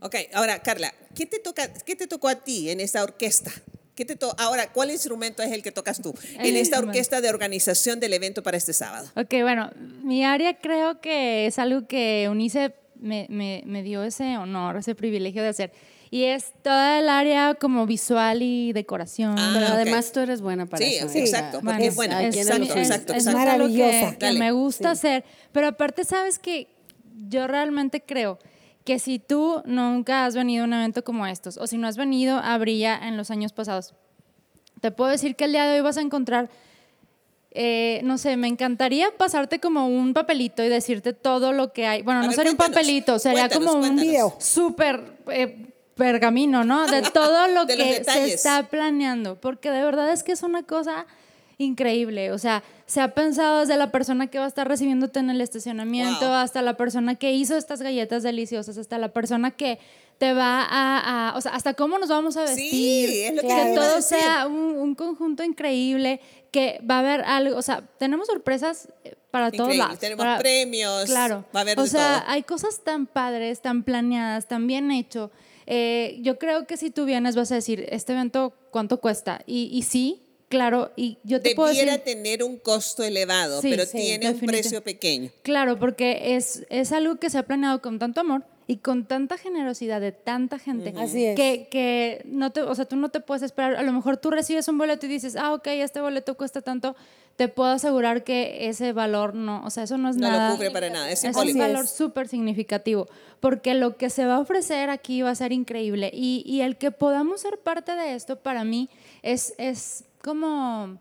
Ok, 0.00 0.16
ahora 0.32 0.60
Carla, 0.62 0.92
¿qué 1.14 1.26
te, 1.26 1.38
toca, 1.38 1.72
qué 1.72 1.94
te 1.94 2.06
tocó 2.06 2.28
a 2.28 2.36
ti 2.36 2.70
en 2.70 2.80
esta 2.80 3.02
orquesta? 3.02 3.52
¿Qué 3.94 4.06
te 4.06 4.16
ahora, 4.38 4.72
¿cuál 4.72 4.90
instrumento 4.90 5.42
es 5.42 5.52
el 5.52 5.62
que 5.62 5.72
tocas 5.72 6.00
tú 6.00 6.14
en 6.38 6.56
esta 6.56 6.78
orquesta 6.78 7.20
de 7.20 7.28
organización 7.28 8.00
del 8.00 8.14
evento 8.14 8.42
para 8.42 8.56
este 8.56 8.72
sábado? 8.72 9.10
Ok, 9.14 9.34
bueno, 9.42 9.70
mi 10.02 10.24
área 10.24 10.58
creo 10.58 11.02
que 11.02 11.46
es 11.46 11.58
algo 11.58 11.86
que 11.86 12.26
Unice 12.30 12.72
me, 13.00 13.26
me, 13.28 13.62
me 13.66 13.82
dio 13.82 14.02
ese 14.02 14.36
honor, 14.38 14.76
ese 14.76 14.94
privilegio 14.94 15.42
de 15.42 15.48
hacer. 15.48 15.72
Y 16.12 16.24
es 16.24 16.52
toda 16.62 16.98
el 16.98 17.08
área 17.08 17.54
como 17.54 17.86
visual 17.86 18.42
y 18.42 18.72
decoración. 18.72 19.36
Ah, 19.38 19.52
pero 19.54 19.66
además 19.68 20.10
tú 20.10 20.18
eres 20.20 20.40
buena 20.40 20.66
para 20.66 20.84
eso. 20.84 21.08
Sí, 21.08 21.20
exacto. 21.20 21.60
Porque 21.62 21.86
es, 21.86 21.94
buena. 21.94 22.24
exacto, 22.24 22.76
exacto, 22.76 23.12
es, 23.12 23.26
maravillosa. 23.26 24.16
Que, 24.16 24.32
me 24.32 24.50
gusta 24.50 24.90
hacer. 24.90 25.24
Pero 25.52 25.68
aparte, 25.68 26.04
sabes 26.04 26.40
que 26.40 26.68
yo 27.28 27.46
realmente 27.46 28.02
creo 28.02 28.40
que 28.84 28.98
si 28.98 29.20
tú 29.20 29.62
nunca 29.66 30.26
has 30.26 30.34
venido 30.34 30.64
a 30.64 30.66
un 30.66 30.72
evento 30.72 31.04
como 31.04 31.28
estos, 31.28 31.58
o 31.58 31.68
si 31.68 31.78
no 31.78 31.86
has 31.86 31.96
venido 31.96 32.38
a 32.38 32.58
Brilla 32.58 32.98
en 33.06 33.16
los 33.16 33.30
años 33.30 33.52
pasados, 33.52 33.94
te 34.80 34.90
puedo 34.90 35.10
decir 35.10 35.36
que 35.36 35.44
el 35.44 35.52
día 35.52 35.66
de 35.66 35.76
hoy 35.76 35.80
vas 35.82 35.96
a 35.96 36.00
encontrar, 36.00 36.50
eh, 37.52 38.00
no 38.04 38.16
sé, 38.16 38.36
me 38.36 38.46
encantaría 38.46 39.10
pasarte 39.16 39.58
como 39.58 39.88
un 39.88 40.14
papelito 40.14 40.62
y 40.62 40.68
decirte 40.68 41.12
todo 41.12 41.52
lo 41.52 41.72
que 41.72 41.86
hay. 41.86 42.02
Bueno, 42.02 42.22
no 42.22 42.32
sería 42.32 42.52
un 42.52 42.56
papelito, 42.56 43.18
sería 43.18 43.48
como 43.48 43.72
un 43.72 43.96
video 43.96 44.34
súper 44.38 45.00
eh, 45.28 45.66
pergamino, 45.96 46.62
¿no? 46.64 46.86
De 46.86 47.02
todo 47.14 47.48
lo 47.48 47.66
que 47.66 48.04
se 48.04 48.32
está 48.32 48.68
planeando, 48.68 49.40
porque 49.40 49.70
de 49.70 49.82
verdad 49.82 50.12
es 50.12 50.22
que 50.22 50.32
es 50.32 50.42
una 50.42 50.62
cosa 50.62 51.06
increíble. 51.58 52.30
O 52.30 52.38
sea, 52.38 52.62
se 52.86 53.00
ha 53.00 53.14
pensado 53.14 53.60
desde 53.60 53.76
la 53.76 53.90
persona 53.90 54.28
que 54.28 54.38
va 54.38 54.44
a 54.44 54.48
estar 54.48 54.68
recibiéndote 54.68 55.18
en 55.18 55.30
el 55.30 55.40
estacionamiento, 55.40 56.32
hasta 56.32 56.62
la 56.62 56.74
persona 56.74 57.16
que 57.16 57.32
hizo 57.32 57.56
estas 57.56 57.82
galletas 57.82 58.22
deliciosas, 58.22 58.78
hasta 58.78 58.96
la 58.98 59.08
persona 59.08 59.50
que 59.50 59.78
te 60.20 60.34
va 60.34 60.66
a, 60.70 61.32
o 61.34 61.40
sea, 61.40 61.52
hasta 61.52 61.72
cómo 61.72 61.98
nos 61.98 62.10
vamos 62.10 62.36
a 62.36 62.42
vestir. 62.42 62.70
Sí, 62.70 63.22
es 63.22 63.34
lo 63.34 63.40
que, 63.40 63.48
que 63.48 63.72
todo 63.74 64.02
sea 64.02 64.46
un, 64.46 64.94
conjunto 64.94 65.42
increíble, 65.42 66.20
que 66.50 66.78
va 66.88 66.96
a 66.96 66.98
haber 66.98 67.22
algo, 67.22 67.56
o 67.56 67.62
sea, 67.62 67.88
tenemos 67.98 68.26
sorpresas 68.26 68.90
eh, 69.02 69.14
para 69.30 69.50
todos 69.50 69.74
lados. 69.74 69.98
Tenemos 69.98 70.26
premios. 70.38 71.06
Claro. 71.06 71.46
Va 71.56 71.60
a 71.60 71.62
haber 71.62 71.80
o 71.80 71.86
sea, 71.86 72.30
hay 72.30 72.42
cosas 72.42 72.84
tan 72.84 73.06
padres, 73.06 73.62
tan 73.62 73.82
planeadas, 73.82 74.46
tan 74.46 74.66
bien 74.66 74.90
hecho. 74.90 75.30
Eh, 75.64 76.18
yo 76.20 76.38
creo 76.38 76.66
que 76.66 76.76
si 76.76 76.90
tú 76.90 77.06
vienes 77.06 77.34
vas 77.34 77.50
a 77.50 77.54
decir, 77.54 77.86
este 77.88 78.12
evento, 78.12 78.52
¿cuánto 78.70 79.00
cuesta? 79.00 79.40
Y, 79.46 79.70
y 79.72 79.84
sí, 79.84 80.26
Claro, 80.50 80.90
y 80.96 81.16
yo 81.22 81.40
te 81.40 81.54
puedo 81.54 81.68
decir... 81.68 81.88
tener 82.04 82.42
un 82.42 82.58
costo 82.58 83.04
elevado, 83.04 83.62
pero 83.62 83.86
tiene 83.86 84.30
un 84.30 84.40
precio 84.40 84.82
pequeño. 84.82 85.30
Claro, 85.42 85.78
porque 85.78 86.34
es, 86.34 86.66
es 86.70 86.90
algo 86.90 87.16
que 87.20 87.30
se 87.30 87.38
ha 87.38 87.44
planeado 87.44 87.80
con 87.80 88.00
tanto 88.00 88.20
amor 88.20 88.42
y 88.70 88.76
con 88.76 89.04
tanta 89.04 89.36
generosidad 89.36 90.00
de 90.00 90.12
tanta 90.12 90.58
gente. 90.60 90.94
Así 90.96 91.24
es. 91.24 91.34
Que, 91.34 91.66
que 91.70 92.22
no 92.24 92.52
te, 92.52 92.62
o 92.62 92.72
sea, 92.74 92.84
tú 92.84 92.94
no 92.94 93.08
te 93.08 93.18
puedes 93.20 93.42
esperar. 93.42 93.74
A 93.74 93.82
lo 93.82 93.92
mejor 93.92 94.16
tú 94.16 94.30
recibes 94.30 94.68
un 94.68 94.78
boleto 94.78 95.06
y 95.06 95.08
dices, 95.08 95.34
ah, 95.34 95.52
ok, 95.54 95.66
este 95.68 96.00
boleto 96.00 96.36
cuesta 96.36 96.60
tanto. 96.62 96.94
Te 97.34 97.48
puedo 97.48 97.70
asegurar 97.70 98.22
que 98.22 98.68
ese 98.68 98.92
valor 98.92 99.34
no, 99.34 99.64
o 99.64 99.70
sea, 99.70 99.82
eso 99.84 99.96
no 99.98 100.08
es 100.10 100.16
No 100.16 100.28
nada. 100.28 100.50
lo 100.50 100.54
cubre 100.56 100.70
para 100.70 100.88
nada, 100.90 101.10
es 101.10 101.24
Es 101.24 101.34
un 101.36 101.46
simbólico. 101.46 101.58
valor 101.58 101.86
súper 101.88 102.28
significativo, 102.28 103.08
porque 103.40 103.74
lo 103.74 103.96
que 103.96 104.08
se 104.10 104.24
va 104.26 104.34
a 104.36 104.40
ofrecer 104.40 104.88
aquí 104.90 105.22
va 105.22 105.30
a 105.30 105.34
ser 105.34 105.50
increíble. 105.52 106.10
Y, 106.14 106.42
y 106.46 106.60
el 106.60 106.76
que 106.76 106.90
podamos 106.92 107.40
ser 107.40 107.58
parte 107.58 107.92
de 107.96 108.14
esto, 108.14 108.36
para 108.36 108.62
mí, 108.64 108.88
es, 109.22 109.54
es 109.58 110.04
como, 110.22 110.98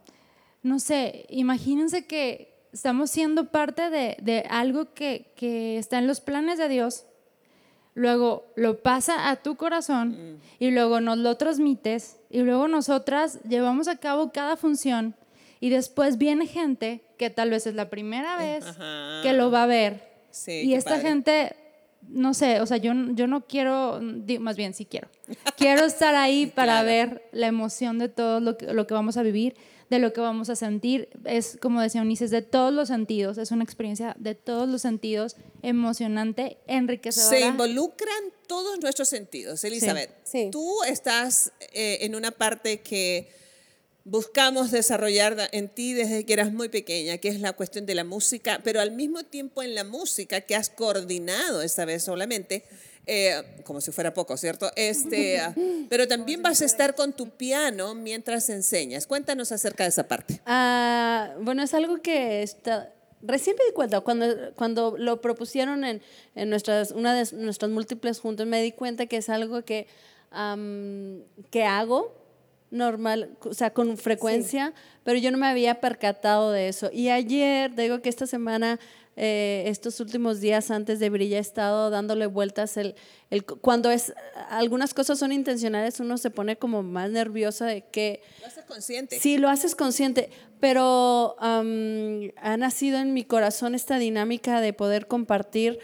no 0.63 0.79
sé, 0.79 1.25
imagínense 1.29 2.05
que 2.07 2.53
estamos 2.71 3.11
siendo 3.11 3.51
parte 3.51 3.89
de, 3.89 4.15
de 4.21 4.45
algo 4.49 4.93
que, 4.93 5.33
que 5.35 5.77
está 5.77 5.97
en 5.99 6.07
los 6.07 6.21
planes 6.21 6.57
de 6.57 6.69
Dios, 6.69 7.03
luego 7.99 8.45
lo 8.55 8.79
pasa 8.81 9.29
a 9.29 9.35
tu 9.35 9.55
corazón 9.57 10.39
y 10.57 10.71
luego 10.71 11.01
nos 11.01 11.17
lo 11.17 11.35
transmites 11.35 12.17
y 12.29 12.39
luego 12.39 12.67
nosotras 12.69 13.39
llevamos 13.43 13.87
a 13.89 13.97
cabo 13.97 14.31
cada 14.31 14.55
función 14.55 15.15
y 15.59 15.69
después 15.69 16.17
viene 16.17 16.47
gente 16.47 17.01
que 17.17 17.29
tal 17.29 17.49
vez 17.49 17.67
es 17.67 17.75
la 17.75 17.89
primera 17.89 18.37
vez 18.37 18.65
Ajá. 18.65 19.19
que 19.21 19.33
lo 19.33 19.51
va 19.51 19.63
a 19.63 19.67
ver 19.67 20.07
Sí, 20.31 20.61
y 20.61 20.75
esta 20.75 20.91
padre. 20.91 21.03
gente 21.09 21.55
no 22.07 22.33
sé, 22.33 22.59
o 22.61 22.65
sea, 22.65 22.77
yo, 22.77 22.91
yo 23.13 23.27
no 23.27 23.45
quiero, 23.45 23.99
más 24.39 24.57
bien 24.57 24.73
sí 24.73 24.85
quiero. 24.85 25.09
Quiero 25.57 25.85
estar 25.85 26.15
ahí 26.15 26.47
para 26.47 26.73
Claro. 26.81 26.87
ver 26.87 27.23
la 27.31 27.47
emoción 27.47 27.99
de 27.99 28.09
todo 28.09 28.39
lo 28.39 28.57
que, 28.57 28.73
lo 28.73 28.87
que 28.87 28.93
vamos 28.93 29.17
a 29.17 29.21
vivir, 29.23 29.55
de 29.89 29.99
lo 29.99 30.13
que 30.13 30.21
vamos 30.21 30.49
a 30.49 30.55
sentir. 30.55 31.09
Es, 31.25 31.57
como 31.61 31.81
decía 31.81 32.01
Ulises, 32.01 32.29
de 32.31 32.41
todos 32.41 32.73
los 32.73 32.87
sentidos. 32.87 33.37
Es 33.37 33.51
una 33.51 33.63
experiencia 33.63 34.15
de 34.19 34.35
todos 34.35 34.67
los 34.69 34.81
sentidos, 34.81 35.35
emocionante, 35.61 36.57
enriquecedora. 36.67 37.37
Se 37.37 37.45
involucran 37.45 38.23
todos 38.47 38.79
nuestros 38.81 39.09
sentidos. 39.09 39.63
Elizabeth, 39.63 40.09
Sí. 40.23 40.49
tú 40.51 40.83
estás 40.87 41.51
eh, 41.73 41.99
en 42.01 42.15
una 42.15 42.31
parte 42.31 42.81
que 42.81 43.29
buscamos 44.09 44.71
desarrollar 44.71 45.49
en 45.51 45.69
ti 45.69 45.93
desde 45.93 46.25
que 46.25 46.33
eras 46.33 46.51
muy 46.51 46.69
pequeña, 46.69 47.17
que 47.19 47.29
es 47.29 47.39
la 47.39 47.53
cuestión 47.53 47.85
de 47.85 47.95
la 47.95 48.03
música, 48.03 48.59
pero 48.63 48.81
al 48.81 48.91
mismo 48.91 49.23
tiempo 49.23 49.61
en 49.61 49.75
la 49.75 49.83
música 49.83 50.41
que 50.41 50.55
has 50.55 50.69
coordinado 50.69 51.61
esta 51.61 51.85
vez 51.85 52.03
solamente, 52.03 52.63
eh, 53.05 53.61
como 53.63 53.81
si 53.81 53.91
fuera 53.91 54.13
poco, 54.13 54.35
¿cierto? 54.37 54.71
Este, 54.75 55.39
pero 55.89 56.07
también 56.07 56.41
vas 56.41 56.61
a 56.61 56.65
estar 56.65 56.95
con 56.95 57.13
tu 57.13 57.29
piano 57.29 57.93
mientras 57.93 58.49
enseñas. 58.49 59.05
Cuéntanos 59.05 59.51
acerca 59.51 59.83
de 59.83 59.89
esa 59.89 60.07
parte. 60.07 60.41
Ah, 60.45 61.35
bueno, 61.39 61.61
es 61.61 61.73
algo 61.75 62.01
que 62.01 62.41
está, 62.41 62.91
recién 63.21 63.55
me 63.59 63.65
di 63.65 63.73
cuenta, 63.73 64.01
cuando, 64.01 64.53
cuando 64.55 64.95
lo 64.97 65.21
propusieron 65.21 65.83
en, 65.83 66.01
en 66.33 66.49
nuestras, 66.49 66.91
una 66.91 67.13
de 67.13 67.31
nuestras 67.37 67.69
múltiples 67.69 68.19
juntas, 68.19 68.47
me 68.47 68.61
di 68.61 68.71
cuenta 68.71 69.05
que 69.05 69.17
es 69.17 69.29
algo 69.29 69.63
que, 69.63 69.87
que 71.51 71.63
hago 71.63 72.18
normal, 72.71 73.37
o 73.41 73.53
sea, 73.53 73.71
con 73.71 73.97
frecuencia, 73.97 74.73
pero 75.03 75.17
yo 75.17 75.31
no 75.31 75.37
me 75.37 75.47
había 75.47 75.79
percatado 75.79 76.51
de 76.51 76.67
eso. 76.67 76.89
Y 76.93 77.09
ayer, 77.09 77.73
digo 77.75 78.01
que 78.01 78.09
esta 78.09 78.27
semana, 78.27 78.79
eh, 79.15 79.63
estos 79.67 79.99
últimos 79.99 80.39
días 80.39 80.69
antes 80.69 80.99
de 80.99 81.09
Brilla, 81.09 81.37
he 81.37 81.41
estado 81.41 81.89
dándole 81.89 82.27
vueltas. 82.27 82.77
El, 82.77 82.95
el, 83.31 83.43
cuando 83.43 83.89
es, 83.89 84.13
algunas 84.49 84.93
cosas 84.93 85.17
son 85.17 85.31
intencionales, 85.31 85.99
uno 85.99 86.17
se 86.17 86.29
pone 86.29 86.57
como 86.57 86.83
más 86.83 87.09
nerviosa 87.09 87.65
de 87.65 87.81
que 87.81 88.21
Lo 88.39 88.47
haces 88.47 88.65
consciente. 88.65 89.19
Sí, 89.19 89.37
lo 89.37 89.49
haces 89.49 89.75
consciente, 89.75 90.29
pero 90.59 91.35
ha 91.39 92.57
nacido 92.57 92.99
en 92.99 93.13
mi 93.13 93.23
corazón 93.23 93.73
esta 93.73 93.97
dinámica 93.97 94.61
de 94.61 94.73
poder 94.73 95.07
compartir 95.07 95.79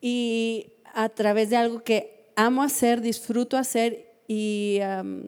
y 0.00 0.74
a 0.94 1.08
través 1.08 1.50
de 1.50 1.56
algo 1.56 1.82
que 1.82 2.30
amo 2.36 2.62
hacer, 2.62 3.00
disfruto 3.00 3.56
hacer 3.56 4.14
y 4.28 4.78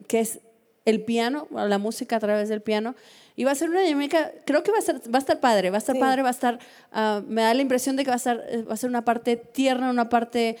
que 0.07 0.19
es 0.19 0.39
el 0.87 1.01
piano, 1.01 1.47
la 1.51 1.77
música 1.77 2.15
a 2.15 2.19
través 2.19 2.49
del 2.49 2.61
piano. 2.61 2.95
Y 3.35 3.43
va 3.43 3.51
a 3.51 3.55
ser 3.55 3.69
una 3.69 3.81
dinámica, 3.81 4.31
creo 4.45 4.63
que 4.63 4.71
va 4.71 4.79
a, 4.79 4.81
ser, 4.81 4.95
va 5.13 5.17
a 5.17 5.19
estar 5.19 5.39
padre, 5.39 5.69
va 5.69 5.77
a 5.77 5.77
estar 5.77 5.93
Sí. 5.95 5.99
padre, 6.01 6.23
va 6.23 6.29
a 6.29 6.31
estar, 6.31 6.57
ah, 6.91 7.21
me 7.27 7.43
da 7.43 7.53
la 7.53 7.61
impresión 7.61 7.95
de 7.95 8.03
que 8.03 8.09
va 8.09 8.15
a, 8.15 8.17
estar, 8.17 8.43
eh, 8.49 8.63
va 8.63 8.73
a 8.73 8.77
ser 8.77 8.89
una 8.89 9.05
parte 9.05 9.35
tierna, 9.35 9.91
una 9.91 10.09
parte... 10.09 10.57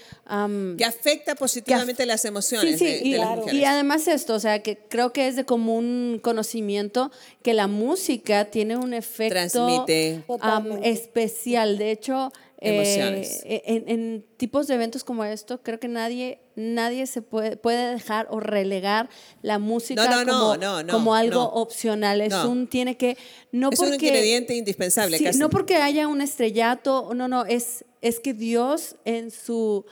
Que 0.77 0.85
afecta 0.85 1.33
positivamente 1.33 2.05
las 2.05 2.23
emociones 2.25 2.77
Sí, 2.77 2.77
sí, 2.77 2.85
de, 2.85 3.01
y, 3.03 3.11
de 3.13 3.17
las 3.17 3.29
mujeres. 3.35 3.53
y 3.59 3.65
además 3.65 4.07
esto, 4.07 4.35
o 4.35 4.39
sea, 4.39 4.61
que 4.61 4.77
creo 4.77 5.11
que 5.11 5.27
es 5.27 5.35
de 5.35 5.43
común 5.45 6.19
conocimiento 6.21 7.11
que 7.41 7.55
la 7.55 7.65
música 7.65 8.45
tiene 8.45 8.77
un 8.77 8.93
efecto 8.93 9.33
Transmite. 9.33 10.23
Totalmente. 10.27 10.89
especial. 10.91 11.79
De 11.79 11.89
hecho, 11.89 12.31
eh, 12.59 12.73
Emociones. 12.73 13.43
en, 13.45 13.87
en 13.87 14.25
tipos 14.37 14.65
de 14.65 14.73
eventos 14.73 15.03
como 15.03 15.23
esto, 15.23 15.61
creo 15.61 15.79
que 15.79 15.87
nadie, 15.87 16.39
nadie 16.55 17.05
se 17.05 17.21
puede, 17.21 17.55
puede 17.55 17.93
dejar 17.93 18.25
o 18.31 18.39
relegar 18.39 19.09
la 19.43 19.59
música 19.59 20.03
No, 20.09 20.25
no, 20.25 20.57
no, 20.57 20.57
como, 20.63 20.83
no, 20.83 20.93
como 20.93 21.13
algo 21.13 21.43
opcional. 21.53 22.19
Es 22.21 22.33
un, 22.33 22.65
tiene 22.67 22.97
que, 22.97 23.15
no 23.51 23.69
es 23.71 23.79
un 23.79 23.93
ingrediente 23.93 24.55
indispensable. 24.55 25.19
Sí, 25.19 25.23
casi. 25.25 25.37
no 25.37 25.51
porque 25.51 25.75
haya 25.75 26.07
un 26.07 26.19
estrellato, 26.21 27.11
no, 27.13 27.27
no, 27.27 27.45
es, 27.45 27.85
es 28.01 28.19
que 28.19 28.33
Dios 28.33 28.95
en 29.05 29.29
su 29.29 29.85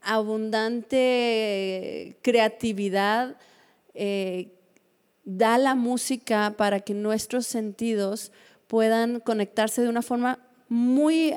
abundante 0.00 0.96
creatividad 2.22 3.36
eh, 3.92 4.54
da 5.24 5.58
la 5.58 5.74
música 5.74 6.54
para 6.56 6.80
que 6.80 6.94
nuestros 6.94 7.46
sentidos 7.46 8.32
puedan 8.68 9.20
conectarse 9.20 9.82
de 9.82 9.88
una 9.88 10.00
forma 10.02 10.38
muy, 10.68 11.34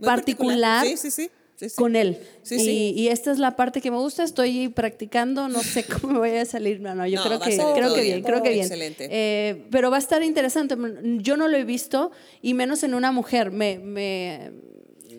Particular, 0.00 0.86
Sí, 0.86 0.96
sí, 0.96 1.10
sí. 1.10 1.30
sí, 1.56 1.68
sí. 1.68 1.76
con 1.76 1.96
él. 1.96 2.18
Sí, 2.42 2.54
y, 2.56 2.58
sí. 2.60 2.92
y 2.96 3.08
esta 3.08 3.32
es 3.32 3.38
la 3.38 3.56
parte 3.56 3.80
que 3.80 3.90
me 3.90 3.96
gusta, 3.98 4.22
estoy 4.24 4.68
practicando, 4.68 5.48
no 5.48 5.62
sé 5.62 5.84
cómo 6.00 6.14
me 6.14 6.18
voy 6.20 6.36
a 6.36 6.44
salir, 6.44 6.80
no, 6.80 6.94
no, 6.94 7.06
yo 7.06 7.16
No, 7.20 7.24
creo 7.26 7.40
que, 7.40 7.56
creo 7.56 7.94
que 7.94 8.00
bien, 8.00 8.16
bien, 8.16 8.22
creo 8.22 8.36
que 8.42 8.48
todo 8.48 8.52
bien. 8.52 8.64
excelente. 8.64 9.08
Eh, 9.10 9.66
pero 9.70 9.90
va 9.90 9.96
a 9.96 10.00
estar 10.00 10.22
interesante, 10.22 10.76
yo 11.18 11.36
no 11.36 11.48
lo 11.48 11.56
he 11.56 11.64
visto, 11.64 12.10
y 12.42 12.54
menos 12.54 12.82
en 12.82 12.94
una 12.94 13.12
mujer, 13.12 13.50
me... 13.50 13.78
me 13.78 14.52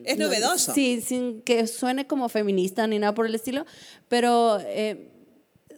Es 0.05 0.17
no, 0.17 0.25
novedoso. 0.25 0.73
Sí, 0.73 1.01
sin 1.01 1.41
que 1.41 1.67
suene 1.67 2.07
como 2.07 2.29
feminista 2.29 2.87
ni 2.87 2.99
nada 2.99 3.13
por 3.13 3.25
el 3.25 3.35
estilo, 3.35 3.65
pero 4.07 4.59
eh, 4.61 5.09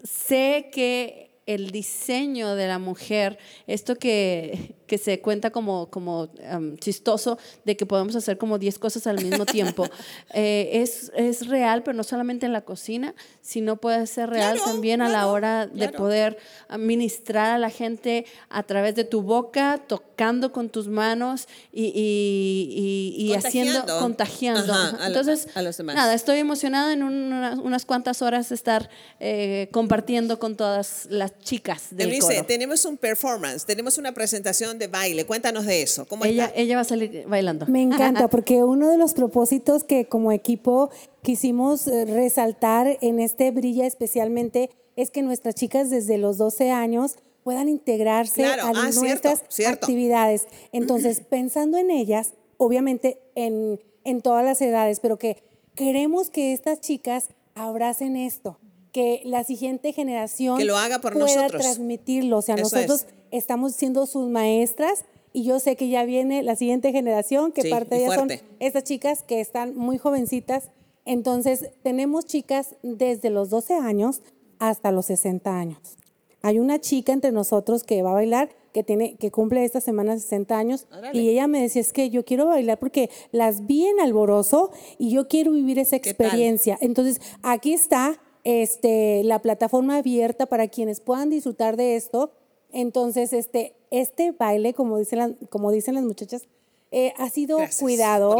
sé 0.03 0.69
que 0.71 1.41
el 1.47 1.71
diseño 1.71 2.55
de 2.55 2.67
la 2.67 2.77
mujer, 2.79 3.37
esto 3.67 3.95
que, 3.95 4.75
que 4.91 4.97
se 4.97 5.21
cuenta 5.21 5.51
como, 5.51 5.89
como 5.89 6.29
um, 6.53 6.75
chistoso, 6.75 7.37
de 7.63 7.77
que 7.77 7.85
podemos 7.85 8.13
hacer 8.17 8.37
como 8.37 8.59
10 8.59 8.77
cosas 8.77 9.07
al 9.07 9.23
mismo 9.23 9.45
tiempo, 9.45 9.85
eh, 10.33 10.69
es, 10.83 11.13
es 11.15 11.47
real, 11.47 11.81
pero 11.81 11.95
no 11.95 12.03
solamente 12.03 12.45
en 12.45 12.51
la 12.51 12.59
cocina, 12.65 13.15
sino 13.41 13.77
puede 13.77 14.05
ser 14.05 14.29
real 14.29 14.57
Claro, 14.57 14.69
también 14.69 15.01
a 15.01 15.07
la 15.07 15.27
hora 15.27 15.65
de 15.67 15.87
claro. 15.87 15.97
poder 15.97 16.37
ministrar 16.77 17.51
a 17.51 17.57
la 17.57 17.69
gente 17.69 18.25
a 18.49 18.63
través 18.63 18.95
de 18.95 19.05
tu 19.05 19.21
boca, 19.21 19.81
tocando 19.87 20.51
con 20.51 20.67
tus 20.69 20.89
manos 20.89 21.47
y, 21.71 21.85
y- 21.85 23.15
y- 23.17 23.31
y 23.31 23.33
haciendo, 23.33 23.85
Contagiando. 23.99 24.73
Ajá, 24.73 25.07
Entonces, 25.07 25.47
a 25.55 25.61
los 25.61 25.77
demás. 25.77 25.95
nada, 25.95 26.13
estoy 26.13 26.39
emocionada 26.39 26.91
en 26.91 27.03
una- 27.03 27.53
unas 27.61 27.85
cuantas 27.85 28.21
horas 28.21 28.49
de 28.49 28.55
estar 28.55 28.89
eh, 29.21 29.69
compartiendo 29.71 30.37
con 30.37 30.57
todas 30.57 31.07
las 31.09 31.39
chicas 31.39 31.87
del 31.91 32.09
Eunice, 32.09 32.35
coro. 32.35 32.45
tenemos 32.45 32.83
un 32.83 32.97
performance, 32.97 33.65
tenemos 33.65 33.97
una 33.97 34.11
presentación 34.13 34.77
de 34.81 34.87
baile. 34.87 35.25
Cuéntanos 35.25 35.65
de 35.65 35.81
eso. 35.81 36.05
¿Cómo 36.07 36.25
Ella, 36.25 36.47
está? 36.47 36.59
ella 36.59 36.75
va 36.75 36.81
a 36.81 36.85
salir 36.85 37.23
bailando. 37.27 37.65
Me 37.67 37.81
encanta 37.81 38.27
porque 38.29 38.63
uno 38.65 38.89
de 38.89 38.97
los 38.97 39.13
propósitos 39.13 39.85
que 39.85 40.05
como 40.05 40.33
equipo 40.33 40.89
quisimos 41.21 41.87
eh, 41.87 42.03
resaltar 42.05 42.97
en 42.99 43.19
este 43.21 43.51
Brilla 43.51 43.85
especialmente 43.87 44.69
es 44.97 45.09
que 45.11 45.21
nuestras 45.21 45.55
chicas 45.55 45.89
desde 45.89 46.17
los 46.17 46.37
12 46.37 46.71
años 46.71 47.15
puedan 47.43 47.69
integrarse 47.69 48.41
Claro, 48.43 48.63
a 48.63 48.69
ah, 48.69 48.73
cierto, 48.91 48.99
nuestras 49.01 49.43
cierto. 49.47 49.85
actividades. 49.85 50.47
Entonces, 50.73 51.21
pensando 51.29 51.77
en 51.77 51.89
ellas, 51.89 52.33
obviamente 52.57 53.19
en, 53.35 53.79
en 54.03 54.21
todas 54.21 54.43
las 54.43 54.61
edades, 54.61 54.99
pero 54.99 55.17
que 55.17 55.37
queremos 55.75 56.29
que 56.29 56.53
estas 56.53 56.81
chicas 56.81 57.29
abracen 57.55 58.15
esto, 58.15 58.59
que 58.91 59.21
la 59.25 59.43
siguiente 59.43 59.93
generación 59.93 60.57
Que 60.57 60.65
lo 60.65 60.77
haga 60.77 60.99
por 60.99 61.13
pueda 61.13 61.25
nosotros. 61.25 61.61
transmitirlo. 61.61 62.37
O 62.37 62.41
sea, 62.41 62.55
Eso 62.55 62.63
nosotros 62.75 63.01
es. 63.07 63.07
Estamos 63.31 63.73
siendo 63.73 64.05
sus 64.05 64.29
maestras 64.29 65.05
y 65.33 65.43
yo 65.43 65.59
sé 65.59 65.75
que 65.75 65.89
ya 65.89 66.03
viene 66.03 66.43
la 66.43 66.55
siguiente 66.55 66.91
generación, 66.91 67.51
que 67.51 67.63
Sí, 67.63 67.69
parte 67.69 67.95
de 67.95 68.05
ellas 68.05 68.15
son 68.15 68.29
estas 68.59 68.83
chicas 68.83 69.23
que 69.23 69.39
están 69.39 69.75
muy 69.75 69.97
jovencitas. 69.97 70.69
Entonces, 71.05 71.71
tenemos 71.83 72.25
chicas 72.25 72.75
desde 72.83 73.29
los 73.29 73.49
12 73.49 73.75
años 73.75 74.21
hasta 74.59 74.91
los 74.91 75.07
60 75.07 75.57
años. 75.57 75.97
Hay 76.41 76.59
una 76.59 76.79
chica 76.79 77.13
entre 77.13 77.31
nosotros 77.31 77.83
que 77.83 78.01
va 78.01 78.11
a 78.11 78.15
bailar, 78.15 78.49
que, 78.73 78.83
tiene, 78.83 79.15
que 79.15 79.31
cumple 79.31 79.63
esta 79.63 79.79
semana 79.79 80.17
60 80.17 80.57
años, 80.57 80.87
Órale. 80.91 81.19
y 81.19 81.29
ella 81.29 81.47
me 81.47 81.61
decía, 81.61 81.81
es 81.81 81.93
que 81.93 82.09
yo 82.09 82.25
quiero 82.25 82.47
bailar 82.47 82.79
porque 82.79 83.09
las 83.31 83.65
vi 83.67 83.85
en 83.85 83.99
Alborozo 83.99 84.71
y 84.97 85.11
yo 85.11 85.27
quiero 85.27 85.51
vivir 85.51 85.79
esa 85.79 85.95
experiencia. 85.95 86.77
Entonces, 86.81 87.21
aquí 87.43 87.73
está 87.73 88.19
este, 88.43 89.23
la 89.23 89.39
plataforma 89.39 89.97
abierta 89.97 90.47
para 90.47 90.67
quienes 90.67 90.99
puedan 90.99 91.29
disfrutar 91.29 91.77
de 91.77 91.95
esto. 91.95 92.31
Entonces, 92.73 93.33
este, 93.33 93.73
este 93.91 94.31
baile, 94.31 94.73
como 94.73 94.97
dicen, 94.97 95.19
las- 95.19 95.31
como 95.49 95.71
dicen 95.71 95.95
las 95.95 96.03
muchachas, 96.03 96.43
eh, 96.91 97.13
ha 97.17 97.29
sido 97.29 97.57
Gracias 97.57 97.79
cuidado. 97.79 98.35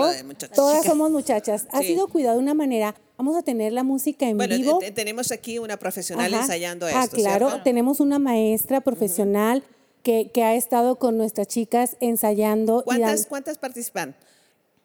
Todas 0.54 0.86
somos 0.86 1.10
muchachas. 1.12 1.68
Ha 1.72 1.80
Sí. 1.82 1.88
sido 1.88 2.08
cuidado 2.08 2.38
de 2.38 2.44
una 2.44 2.54
manera, 2.54 2.96
Vamos 3.18 3.38
a 3.38 3.44
tener 3.44 3.72
la 3.72 3.84
música 3.84 4.28
en 4.28 4.36
bueno, 4.36 4.56
vivo. 4.56 4.80
tenemos 4.96 5.32
aquí 5.32 5.60
una 5.60 5.78
profesional 5.78 6.34
ensayando 6.34 6.88
ah, 6.88 7.04
esto. 7.04 7.18
claro, 7.18 7.62
tenemos 7.64 8.00
una 8.00 8.18
maestra 8.18 8.82
profesional 8.82 9.64
que, 10.02 10.32
que, 10.34 10.44
ha 10.44 10.56
estado 10.56 10.96
con 10.96 11.18
nuestras 11.18 11.48
chicas 11.48 11.98
ensayando. 12.00 12.82
¿Cuántas, 12.84 13.28
¿cuántas 13.28 13.60
participan? 13.60 14.16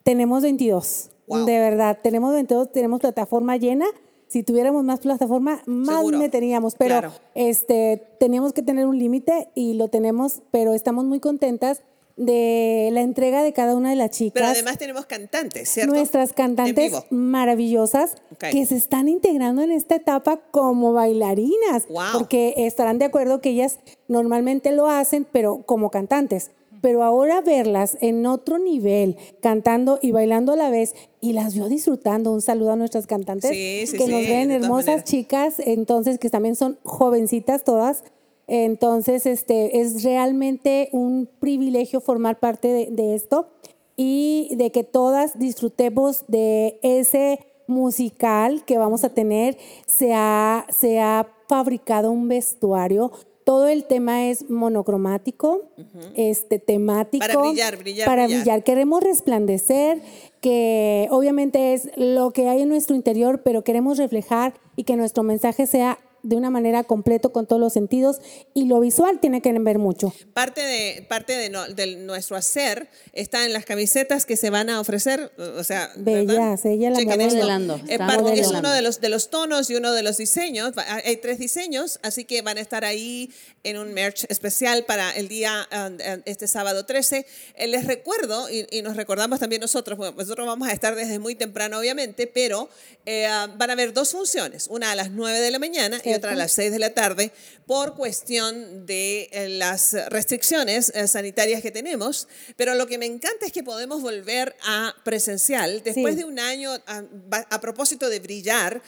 Tenemos 0.02 0.42
22. 0.42 1.08
De 1.46 1.58
verdad, 1.58 1.98
tenemos 2.02 2.34
22, 2.34 2.70
tenemos 2.72 3.00
plataforma 3.00 3.56
llena. 3.56 3.86
Si 4.28 4.42
tuviéramos 4.42 4.84
más 4.84 5.00
plataforma, 5.00 5.62
más 5.66 6.04
meteríamos, 6.04 6.74
pero 6.74 7.12
este, 7.34 8.02
teníamos 8.18 8.52
que 8.52 8.62
tener 8.62 8.86
un 8.86 8.98
límite 8.98 9.48
y 9.54 9.74
lo 9.74 9.88
tenemos, 9.88 10.42
pero 10.50 10.74
estamos 10.74 11.04
muy 11.04 11.20
contentas 11.20 11.82
de 12.16 12.88
la 12.92 13.02
entrega 13.02 13.42
de 13.42 13.52
cada 13.52 13.76
una 13.76 13.90
de 13.90 13.96
las 13.96 14.10
chicas. 14.10 14.32
Pero 14.34 14.46
además 14.46 14.78
tenemos 14.78 15.06
cantantes, 15.06 15.68
¿cierto? 15.68 15.94
Nuestras 15.94 16.32
cantantes 16.32 16.92
maravillosas 17.10 18.14
que 18.38 18.64
se 18.66 18.76
están 18.76 19.08
integrando 19.08 19.62
en 19.62 19.70
esta 19.70 19.96
etapa 19.96 20.38
como 20.50 20.92
bailarinas, 20.92 21.86
porque 22.12 22.54
estarán 22.56 22.98
de 22.98 23.04
acuerdo 23.04 23.40
que 23.40 23.50
ellas 23.50 23.78
normalmente 24.08 24.72
lo 24.72 24.88
hacen, 24.88 25.26
pero 25.30 25.62
como 25.66 25.90
cantantes. 25.90 26.50
Pero 26.86 27.02
ahora 27.02 27.40
verlas 27.40 27.98
en 28.00 28.26
otro 28.26 28.60
nivel, 28.60 29.16
cantando 29.40 29.98
y 30.00 30.12
bailando 30.12 30.52
a 30.52 30.56
la 30.56 30.70
vez, 30.70 30.94
y 31.20 31.32
las 31.32 31.52
vio 31.52 31.68
disfrutando. 31.68 32.30
Un 32.30 32.40
saludo 32.40 32.70
a 32.70 32.76
nuestras 32.76 33.08
cantantes 33.08 33.50
que 33.50 34.06
nos 34.06 34.22
ven 34.22 34.52
hermosas 34.52 35.02
chicas, 35.02 35.58
entonces 35.58 36.20
que 36.20 36.30
también 36.30 36.54
son 36.54 36.78
jovencitas 36.84 37.64
todas 37.64 38.04
entonces, 38.46 39.26
este, 39.26 39.80
es 39.80 40.04
realmente 40.04 40.88
un 40.92 41.28
privilegio 41.40 42.00
formar 42.00 42.38
parte 42.38 42.88
de, 42.88 43.14
esto 43.14 43.48
y 43.96 44.54
de 44.54 44.70
que 44.70 44.84
todas 44.84 45.38
disfrutemos 45.38 46.24
de 46.28 46.78
ese 46.82 47.40
musical 47.66 48.64
que 48.64 48.78
vamos 48.78 49.02
a 49.02 49.08
tener. 49.08 49.58
Se 49.86 50.14
ha, 50.14 50.64
se 50.70 51.00
ha 51.00 51.26
fabricado 51.48 52.12
un 52.12 52.28
vestuario. 52.28 53.10
Todo 53.46 53.68
el 53.68 53.84
tema 53.84 54.28
es 54.28 54.50
monocromático, 54.50 55.70
este, 56.16 56.58
temático. 56.58 57.24
Para 57.24 57.40
brillar, 57.40 57.76
brillar. 57.76 58.04
Para 58.04 58.26
brillar. 58.26 58.64
Queremos 58.64 59.04
resplandecer, 59.04 60.02
que 60.40 61.06
obviamente 61.12 61.72
es 61.72 61.88
lo 61.96 62.32
que 62.32 62.48
hay 62.48 62.62
en 62.62 62.68
nuestro 62.70 62.96
interior, 62.96 63.42
pero 63.44 63.62
queremos 63.62 63.98
reflejar 63.98 64.54
y 64.74 64.82
que 64.82 64.96
nuestro 64.96 65.22
mensaje 65.22 65.68
sea 65.68 66.00
de 66.22 66.36
una 66.36 66.50
manera 66.50 66.84
completo 66.84 67.32
con 67.32 67.46
todos 67.46 67.60
los 67.60 67.72
sentidos 67.72 68.18
y 68.54 68.66
lo 68.66 68.80
visual 68.80 69.20
tiene 69.20 69.40
que 69.40 69.52
ver 69.52 69.78
mucho. 69.78 70.12
Parte 70.32 70.60
de 70.60 71.02
parte 71.08 71.36
de, 71.36 71.96
nuestro 71.96 72.36
hacer 72.36 72.88
está 73.12 73.44
en 73.44 73.52
las 73.52 73.64
camisetas 73.64 74.26
que 74.26 74.36
se 74.36 74.50
van 74.50 74.70
a 74.70 74.80
ofrecer, 74.80 75.32
o 75.38 75.64
sea, 75.64 75.90
bellas, 75.96 76.64
ella 76.64 76.90
la 76.90 77.00
modelando. 77.04 77.80
Es, 77.88 78.00
es 78.40 78.48
uno 78.48 78.70
de 78.70 78.82
los 78.82 79.00
de 79.00 79.08
los 79.08 79.30
tonos 79.30 79.70
y 79.70 79.76
uno 79.76 79.92
de 79.92 80.02
los 80.02 80.16
diseños. 80.16 80.72
Hay 81.04 81.16
tres 81.18 81.38
diseños, 81.38 81.98
así 82.02 82.24
que 82.24 82.42
van 82.42 82.58
a 82.58 82.60
estar 82.60 82.84
ahí 82.84 83.30
en 83.62 83.78
un 83.78 83.92
merch 83.92 84.24
especial 84.28 84.84
para 84.84 85.10
el 85.12 85.28
día 85.28 85.68
um, 85.72 85.94
um, 85.94 86.22
este 86.24 86.46
sábado 86.48 86.86
13. 86.86 87.26
Eh, 87.54 87.66
les 87.66 87.84
recuerdo 87.84 88.48
y, 88.50 88.82
nos 88.82 88.96
recordamos 88.96 89.40
también 89.40 89.60
nosotros, 89.60 89.98
nosotros 89.98 90.46
vamos 90.46 90.68
a 90.68 90.72
estar 90.72 90.94
desde 90.94 91.18
muy 91.18 91.34
temprano 91.34 91.78
obviamente, 91.78 92.26
pero 92.26 92.68
eh, 93.04 93.26
van 93.56 93.70
a 93.70 93.72
haber 93.72 93.92
dos 93.92 94.12
funciones, 94.12 94.66
una 94.68 94.92
a 94.92 94.94
las 94.94 95.10
9 95.10 95.40
de 95.40 95.50
la 95.50 95.58
mañana 95.58 96.00
y 96.04 96.12
otra 96.16 96.32
a 96.32 96.34
las 96.34 96.52
6 96.52 96.72
de 96.72 96.78
la 96.78 96.94
tarde, 96.94 97.32
por 97.66 97.94
cuestión 97.94 98.86
de 98.86 99.28
eh, 99.32 99.48
las 99.48 99.94
restricciones 100.08 100.92
eh, 100.94 101.08
sanitarias 101.08 101.62
que 101.62 101.70
tenemos. 101.70 102.28
Pero 102.56 102.74
lo 102.74 102.86
que 102.86 102.98
me 102.98 103.06
encanta 103.06 103.46
es 103.46 103.52
que 103.52 103.62
podemos 103.62 104.02
volver 104.02 104.56
a 104.64 104.94
presencial 105.04 105.82
después 105.82 106.16
de 106.16 106.24
un 106.24 106.38
año, 106.38 106.70
a, 106.86 107.60
propósito 107.60 108.08
de 108.08 108.20
brillar, 108.20 108.82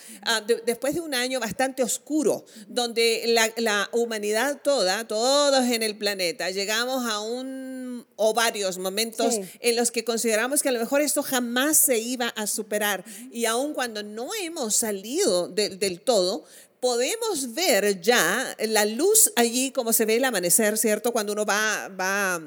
después 0.65 0.95
de 0.95 1.01
un 1.01 1.15
año 1.15 1.41
bastante 1.41 1.83
oscuro, 1.83 2.45
donde 2.69 3.25
la, 3.57 3.89
humanidad 3.93 4.61
toda, 4.63 5.07
todos 5.07 5.65
en 5.71 5.83
el 5.83 5.97
planeta, 5.97 6.51
llegamos 6.51 7.05
a 7.11 7.21
un 7.21 8.07
o 8.17 8.35
varios 8.35 8.79
momentos 8.79 9.39
en 9.61 9.77
los 9.77 9.91
que 9.91 10.05
consideramos 10.05 10.63
que 10.63 10.69
a 10.69 10.73
lo 10.73 10.81
mejor 10.81 11.01
esto 11.01 11.23
jamás 11.23 11.79
se 11.79 11.99
iba 11.99 12.29
a 12.29 12.47
superar. 12.47 13.05
Y 13.31 13.47
aun 13.47 13.75
cuando 13.75 14.03
no 14.03 14.29
hemos 14.43 14.75
salido 14.75 15.49
del 15.49 16.01
todo, 16.01 16.45
podemos 16.81 17.55
ver 17.55 18.01
ya 18.01 18.57
la 18.61 18.85
luz 18.85 19.33
allí 19.37 19.73
como 19.73 19.93
se 19.93 20.05
ve 20.05 20.17
el 20.17 20.25
amanecer, 20.25 20.79
¿cierto? 20.79 21.13
Cuando 21.13 21.33
uno 21.33 21.45
va, 21.45 21.89
va 21.89 22.41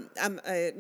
eh, 0.48 0.74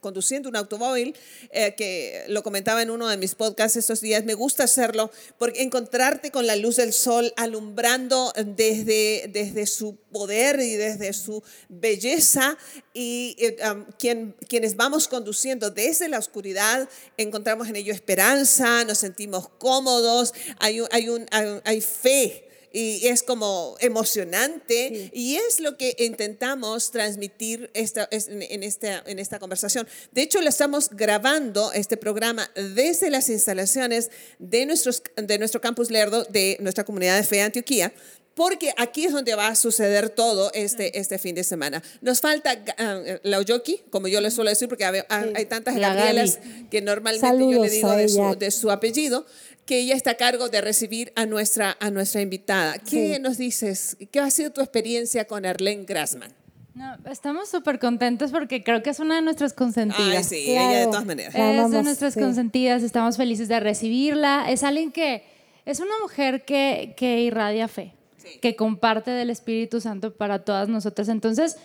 conduciendo 0.00 0.48
un 0.48 0.56
automóvil, 0.56 1.16
eh, 1.50 1.74
que 1.74 2.24
lo 2.28 2.42
comentaba 2.42 2.82
en 2.82 2.90
uno 2.90 3.08
de 3.08 3.16
mis 3.16 3.34
podcasts 3.34 3.76
estos 3.76 4.00
días, 4.00 4.24
me 4.24 4.34
gusta 4.34 4.64
hacerlo 4.64 5.10
porque 5.38 5.62
encontrarte 5.62 6.30
con 6.30 6.46
la 6.46 6.56
luz 6.56 6.76
del 6.76 6.92
sol 6.92 7.32
alumbrando 7.36 8.32
desde, 8.36 9.30
desde 9.32 9.66
su 9.66 9.96
poder 10.12 10.60
y 10.60 10.76
desde 10.76 11.12
su 11.12 11.42
belleza 11.68 12.58
y 12.92 13.36
eh, 13.38 13.56
quien, 13.98 14.34
quienes 14.48 14.76
vamos 14.76 15.08
conduciendo 15.08 15.70
desde 15.70 16.08
la 16.08 16.18
oscuridad, 16.18 16.88
encontramos 17.16 17.68
en 17.68 17.76
ello 17.76 17.94
esperanza, 17.94 18.84
nos 18.84 18.98
sentimos 18.98 19.48
cómodos, 19.58 20.34
hay, 20.58 20.82
hay, 20.90 21.08
un, 21.08 21.26
hay 21.64 21.80
fe 21.80 22.49
y 22.72 23.06
es 23.08 23.22
como 23.22 23.76
emocionante 23.80 25.10
y 25.12 25.36
es 25.36 25.60
lo 25.60 25.76
que 25.76 25.96
intentamos 25.98 26.90
transmitir 26.90 27.70
esta, 27.74 28.08
en, 28.10 28.62
esta, 28.62 29.02
en 29.06 29.18
esta 29.18 29.38
conversación. 29.38 29.88
De 30.12 30.22
hecho, 30.22 30.40
lo 30.40 30.48
estamos 30.48 30.90
grabando, 30.90 31.72
este 31.72 31.96
programa, 31.96 32.50
desde 32.54 33.10
las 33.10 33.28
instalaciones 33.28 34.10
de, 34.38 34.66
nuestros, 34.66 35.02
de 35.16 35.38
nuestro 35.38 35.60
campus 35.60 35.90
Lerdo, 35.90 36.24
de 36.24 36.56
nuestra 36.60 36.84
comunidad 36.84 37.16
de 37.16 37.24
fe 37.24 37.42
Antioquía, 37.42 37.92
porque 38.34 38.72
aquí 38.78 39.04
es 39.04 39.12
donde 39.12 39.34
va 39.34 39.48
a 39.48 39.54
suceder 39.54 40.08
todo 40.08 40.50
este, 40.54 40.98
este 40.98 41.18
fin 41.18 41.34
de 41.34 41.44
semana. 41.44 41.82
Nos 42.00 42.20
falta 42.20 42.54
uh, 42.54 43.18
la 43.22 43.38
Oyoki, 43.38 43.82
como 43.90 44.08
yo 44.08 44.20
le 44.20 44.30
suelo 44.30 44.48
decir, 44.50 44.68
porque 44.68 44.84
hay, 44.84 45.02
hay 45.08 45.44
tantas 45.46 45.76
Gabrielas 45.76 46.38
que 46.70 46.80
normalmente 46.80 47.26
yo 47.38 47.62
le 47.62 47.68
digo 47.68 47.92
de 47.92 48.08
su, 48.08 48.36
de 48.38 48.50
su, 48.50 48.70
apellido, 48.70 49.26
que 49.66 49.78
ella 49.78 49.94
está 49.94 50.12
a 50.12 50.14
cargo 50.14 50.48
de 50.48 50.60
recibir 50.60 51.12
a 51.16 51.26
nuestra, 51.26 51.76
a 51.80 51.90
nuestra 51.90 52.20
invitada. 52.20 52.78
¿Qué 52.78 53.18
nos 53.20 53.38
dices? 53.38 53.96
¿Qué 54.10 54.20
ha 54.20 54.30
sido 54.30 54.50
tu 54.50 54.60
experiencia 54.60 55.26
con 55.26 55.46
Arlene 55.46 55.84
Grassman? 55.84 56.32
No, 56.74 56.96
estamos 57.10 57.48
súper 57.48 57.78
contentos 57.78 58.30
porque 58.30 58.62
creo 58.62 58.82
que 58.82 58.90
es 58.90 59.00
una 59.00 59.16
de 59.16 59.22
nuestras 59.22 59.52
consentidas. 59.52 60.26
sí, 60.26 60.50
ella 60.50 60.80
de 60.80 60.84
todas 60.86 61.04
maneras. 61.04 61.34
Es 61.34 61.70
de 61.70 61.82
nuestras 61.82 62.14
consentidas, 62.14 62.82
estamos 62.82 63.16
felices 63.16 63.48
de 63.48 63.60
recibirla. 63.60 64.50
Es 64.50 64.62
alguien 64.62 64.92
que 64.92 65.24
es 65.66 65.80
una 65.80 65.92
mujer 66.00 66.44
que, 66.44 66.94
que 66.96 67.20
irradia 67.20 67.68
fe, 67.68 67.92
que 68.40 68.56
comparte 68.56 69.10
del 69.10 69.30
Espíritu 69.30 69.80
Santo 69.80 70.14
para 70.14 70.40
todas 70.44 70.68
nosotras. 70.68 71.08
Entonces, 71.08 71.56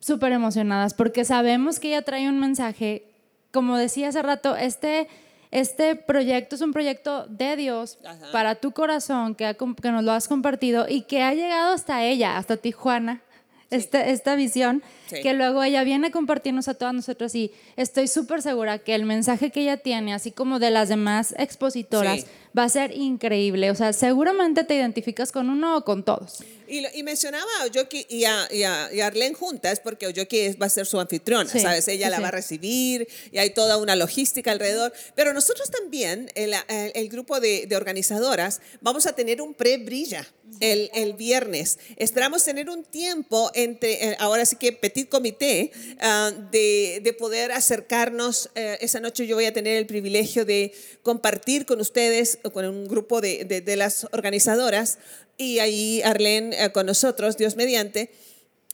súper 0.00 0.32
emocionadas 0.32 0.92
porque 0.94 1.24
sabemos 1.24 1.80
que 1.80 1.88
ella 1.88 2.02
trae 2.02 2.28
un 2.28 2.38
mensaje, 2.38 3.06
como 3.50 3.78
decía 3.78 4.08
hace 4.08 4.20
rato, 4.20 4.54
este 4.56 5.08
este 5.54 5.94
proyecto 5.94 6.56
es 6.56 6.62
un 6.62 6.72
proyecto 6.72 7.26
de 7.28 7.54
Dios 7.54 7.98
para 8.32 8.56
tu 8.56 8.72
corazón, 8.72 9.36
que, 9.36 9.56
que, 9.80 9.90
nos 9.92 10.02
lo 10.02 10.10
has 10.10 10.26
compartido 10.26 10.86
y 10.88 11.02
que 11.02 11.22
ha 11.22 11.32
llegado 11.32 11.72
hasta 11.72 12.02
ella, 12.02 12.36
hasta 12.36 12.56
Tijuana, 12.56 13.22
esta, 13.70 14.04
esta 14.04 14.34
visión, 14.34 14.82
que 15.10 15.34
luego 15.34 15.62
ella 15.62 15.84
viene 15.84 16.08
a 16.08 16.10
compartirnos 16.10 16.68
a 16.68 16.74
todas 16.74 16.94
nosotras 16.94 17.34
y 17.34 17.52
estoy 17.76 18.08
súper 18.08 18.42
segura 18.42 18.78
que 18.78 18.94
el 18.94 19.04
mensaje 19.04 19.50
que 19.50 19.62
ella 19.62 19.76
tiene, 19.76 20.14
así 20.14 20.30
como 20.30 20.58
de 20.58 20.70
las 20.70 20.88
demás 20.88 21.34
expositoras, 21.38 22.26
va 22.56 22.64
a 22.64 22.68
ser 22.68 22.92
increíble. 22.92 23.70
O 23.70 23.74
sea, 23.74 23.92
seguramente 23.92 24.64
te 24.64 24.74
identificas 24.74 25.32
con 25.32 25.50
uno 25.50 25.76
o 25.76 25.84
con 25.84 26.04
todos. 26.04 26.42
Y, 26.66 27.02
mencionaba 27.02 27.44
a 27.60 27.64
Oyoki 27.64 28.06
y 28.08 28.24
a, 28.24 28.48
y, 28.50 29.00
Arlene 29.00 29.34
juntas 29.34 29.80
porque 29.80 30.06
Oyoki 30.06 30.54
va 30.54 30.66
a 30.66 30.70
ser 30.70 30.86
su 30.86 30.98
anfitriona, 30.98 31.48
¿sabes? 31.48 31.86
Ella 31.88 32.08
la 32.08 32.20
va 32.20 32.28
a 32.28 32.30
recibir 32.30 33.06
y 33.30 33.38
hay 33.38 33.50
toda 33.50 33.76
una 33.76 33.96
logística 33.96 34.50
alrededor. 34.50 34.92
Pero 35.14 35.34
nosotros 35.34 35.70
también, 35.70 36.30
el, 36.34 36.54
el 36.68 37.08
grupo 37.10 37.38
de, 37.38 37.66
de, 37.66 37.76
organizadoras, 37.76 38.60
vamos 38.80 39.06
a 39.06 39.14
tener 39.14 39.42
un 39.42 39.54
pre-brilla 39.54 40.26
el, 40.60 40.90
el, 40.94 41.12
viernes. 41.14 41.78
Esperamos 41.96 42.44
tener 42.44 42.70
un 42.70 42.82
tiempo 42.84 43.50
entre, 43.54 44.10
eh, 44.10 44.16
ahora 44.18 44.46
sí 44.46 44.56
que 44.56 44.72
petit 44.94 45.08
comité, 45.08 45.72
ah, 46.00 46.30
de, 46.52 47.00
de, 47.02 47.12
poder 47.12 47.50
acercarnos. 47.50 48.48
Eh, 48.54 48.78
esa 48.80 49.00
noche 49.00 49.26
yo 49.26 49.34
voy 49.34 49.46
a 49.46 49.52
tener 49.52 49.76
el 49.76 49.86
privilegio 49.86 50.44
de 50.44 50.72
compartir 51.02 51.66
con 51.66 51.80
ustedes, 51.80 52.38
con 52.52 52.64
un 52.64 52.86
grupo 52.86 53.20
de, 53.20 53.44
de, 53.44 53.60
de 53.60 53.76
las 53.76 54.06
organizadoras, 54.12 54.98
y 55.36 55.58
ahí 55.58 56.00
Arlene 56.02 56.56
eh, 56.56 56.70
con 56.70 56.86
nosotros, 56.86 57.36
Dios 57.36 57.56
mediante. 57.56 58.10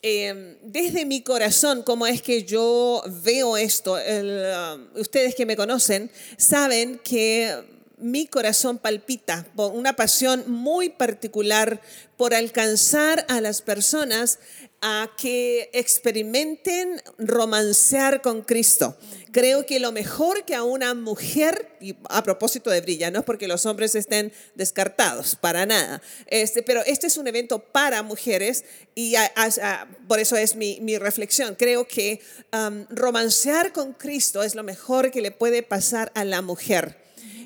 Em, 0.03 0.57
desde 0.63 1.05
mi 1.05 1.23
corazón, 1.23 1.83
cómo 1.83 2.07
es 2.07 2.23
que 2.23 2.45
yo 2.45 3.03
veo 3.23 3.57
esto. 3.57 3.95
Um, 3.95 4.99
ustedes 4.99 5.35
que 5.35 5.45
me 5.45 5.57
conocen 5.57 6.11
saben 6.39 6.99
que 7.05 7.55
mi 7.99 8.27
corazón 8.27 8.79
palpita 8.79 9.47
por 9.55 9.73
una 9.73 9.95
pasión 9.95 10.45
muy 10.47 10.89
particular 10.89 11.81
por 12.17 12.35
alcanzar 12.35 13.27
a 13.29 13.41
las 13.41 13.61
personas 13.61 14.39
a 14.83 15.11
que 15.19 15.69
experimenten 15.75 17.03
romancear 17.19 18.23
con 18.23 18.43
Cristo. 18.43 18.97
Creo 19.31 19.67
que 19.67 19.79
lo 19.79 19.93
mejor 19.93 20.45
que 20.45 20.55
a 20.55 20.63
una 20.63 20.95
mujer, 20.95 21.77
y 21.81 21.95
a 22.09 22.23
propósito 22.23 22.71
de 22.71 22.81
Brilla, 22.81 23.11
no 23.11 23.21
es 23.21 23.25
porque 23.25 23.47
los 23.47 23.67
hombres 23.67 23.95
estén 23.95 24.33
descartados, 24.55 25.37
para 25.37 25.67
nada, 25.67 26.01
este, 26.27 26.63
pero 26.63 26.83
este 26.87 27.07
es 27.09 27.19
un 27.19 27.29
evento 27.29 27.59
para 27.59 28.03
mujeres 28.03 28.65
y 28.95 29.15
por 30.09 30.19
eso 30.19 30.37
es 30.37 30.57
mi, 30.57 30.99
reflexión. 30.99 31.55
Creo 31.55 31.87
que 31.87 32.21
um, 32.53 32.87
romancear 32.91 33.73
con 33.73 33.93
Cristo 33.93 34.43
es 34.43 34.55
lo 34.55 34.63
mejor 34.63 35.11
que 35.11 35.21
le 35.21 35.31
puede 35.31 35.63
pasar 35.63 36.11
a 36.15 36.25
la 36.25 36.43
mujer. 36.43 36.99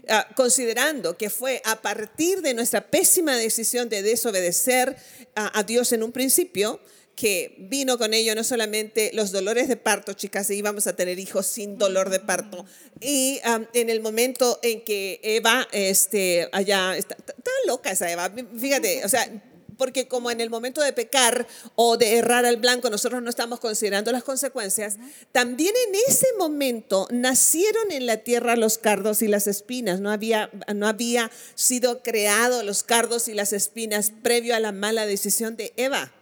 Ah, 0.08 0.28
considerando 0.36 1.16
que 1.16 1.30
fue 1.30 1.62
a 1.64 1.80
partir 1.80 2.42
de 2.42 2.52
nuestra 2.52 2.82
pésima 2.90 3.36
decisión 3.36 3.88
de 3.88 4.02
desobedecer 4.02 4.96
a 5.34 5.62
Dios 5.62 5.92
en 5.92 6.02
un 6.02 6.12
principio, 6.12 6.80
que 7.16 7.54
vino 7.58 7.98
con 7.98 8.14
ello 8.14 8.34
no 8.34 8.44
solamente 8.44 9.10
los 9.14 9.32
dolores 9.32 9.68
de 9.68 9.76
parto, 9.76 10.12
chicas, 10.12 10.50
íbamos 10.50 10.86
a 10.86 10.96
tener 10.96 11.18
hijos 11.18 11.46
sin 11.46 11.78
dolor 11.78 12.10
de 12.10 12.20
parto. 12.20 12.64
Y 13.00 13.40
en 13.44 13.90
el 13.90 14.00
momento 14.00 14.58
en 14.62 14.82
que 14.82 15.20
Eva, 15.22 15.68
este, 15.72 16.48
allá, 16.52 16.96
está, 16.96 17.14
está 17.14 17.50
loca 17.66 17.90
esa 17.90 18.10
Eva, 18.10 18.32
fíjate, 18.58 19.04
o 19.04 19.08
sea, 19.08 19.30
porque 19.76 20.08
como 20.08 20.30
en 20.30 20.40
el 20.40 20.50
momento 20.50 20.80
de 20.80 20.92
pecar 20.92 21.46
o 21.74 21.96
de 21.96 22.16
errar 22.16 22.44
al 22.44 22.56
blanco 22.56 22.90
nosotros 22.90 23.22
no 23.22 23.30
estamos 23.30 23.60
considerando 23.60 24.12
las 24.12 24.24
consecuencias, 24.24 24.96
también 25.32 25.74
en 25.88 25.94
ese 26.08 26.26
momento 26.38 27.08
nacieron 27.10 27.90
en 27.90 28.06
la 28.06 28.18
tierra 28.18 28.56
los 28.56 28.78
cardos 28.78 29.22
y 29.22 29.28
las 29.28 29.46
espinas. 29.46 30.00
No 30.00 30.10
había, 30.10 30.50
no 30.74 30.86
había 30.86 31.30
sido 31.54 32.02
creado 32.02 32.62
los 32.62 32.82
cardos 32.82 33.28
y 33.28 33.34
las 33.34 33.52
espinas 33.52 34.12
previo 34.22 34.54
a 34.54 34.60
la 34.60 34.72
mala 34.72 35.06
decisión 35.06 35.56
de 35.56 35.72
Eva. 35.76 36.12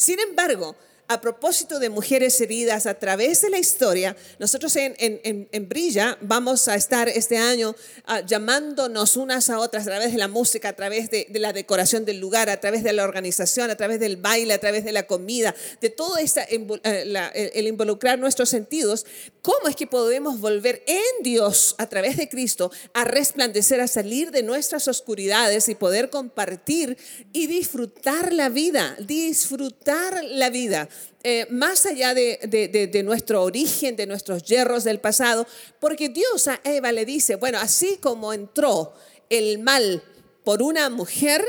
Sin 0.00 0.18
embargo, 0.18 0.76
a 1.10 1.20
propósito 1.20 1.80
de 1.80 1.90
mujeres 1.90 2.40
heridas 2.40 2.86
a 2.86 2.94
través 2.94 3.42
de 3.42 3.50
la 3.50 3.58
historia, 3.58 4.16
nosotros 4.38 4.76
en, 4.76 5.68
Brilla 5.68 6.16
vamos 6.20 6.68
a 6.68 6.76
estar 6.76 7.08
este 7.08 7.36
año 7.36 7.74
ah, 8.06 8.20
llamándonos 8.20 9.16
unas 9.16 9.50
a 9.50 9.58
otras 9.58 9.88
a 9.88 9.90
través 9.90 10.12
de 10.12 10.18
la 10.18 10.28
música, 10.28 10.68
a 10.68 10.72
través 10.72 11.10
de, 11.10 11.26
la 11.34 11.52
decoración 11.52 12.04
del 12.04 12.20
lugar, 12.20 12.48
a 12.48 12.60
través 12.60 12.84
de 12.84 12.92
la 12.92 13.02
organización, 13.02 13.72
a 13.72 13.76
través 13.76 13.98
del 13.98 14.18
baile, 14.18 14.54
a 14.54 14.58
través 14.58 14.84
de 14.84 14.92
la 14.92 15.08
comida, 15.08 15.52
de 15.80 15.90
todo 15.90 16.16
esta, 16.16 16.44
eh, 16.44 17.50
el 17.54 17.66
involucrar 17.66 18.16
nuestros 18.20 18.48
sentidos. 18.48 19.04
¿Cómo 19.42 19.66
es 19.66 19.74
que 19.74 19.88
podemos 19.88 20.38
volver 20.38 20.84
en 20.86 21.24
Dios 21.24 21.74
a 21.78 21.88
través 21.88 22.18
de 22.18 22.28
Cristo 22.28 22.70
a 22.94 23.04
resplandecer, 23.04 23.80
a 23.80 23.88
salir 23.88 24.30
de 24.30 24.44
nuestras 24.44 24.86
oscuridades 24.86 25.68
y 25.68 25.74
poder 25.74 26.08
compartir 26.08 26.96
y 27.32 27.48
disfrutar 27.48 28.32
la 28.32 28.48
vida, 28.48 28.94
disfrutar 29.00 30.22
la 30.22 30.50
vida? 30.50 30.88
Eh, 31.22 31.46
más 31.50 31.84
allá 31.84 32.14
de, 32.14 33.02
nuestro 33.04 33.42
origen, 33.42 33.94
de 33.96 34.06
nuestros 34.06 34.42
hierros 34.42 34.84
del 34.84 35.00
pasado, 35.00 35.46
porque 35.78 36.08
Dios 36.08 36.48
a 36.48 36.60
Eva 36.64 36.92
le 36.92 37.04
dice, 37.04 37.36
bueno, 37.36 37.58
así 37.58 37.98
como 38.00 38.32
entró 38.32 38.94
el 39.28 39.58
mal 39.58 40.02
por 40.44 40.62
una 40.62 40.88
mujer, 40.88 41.44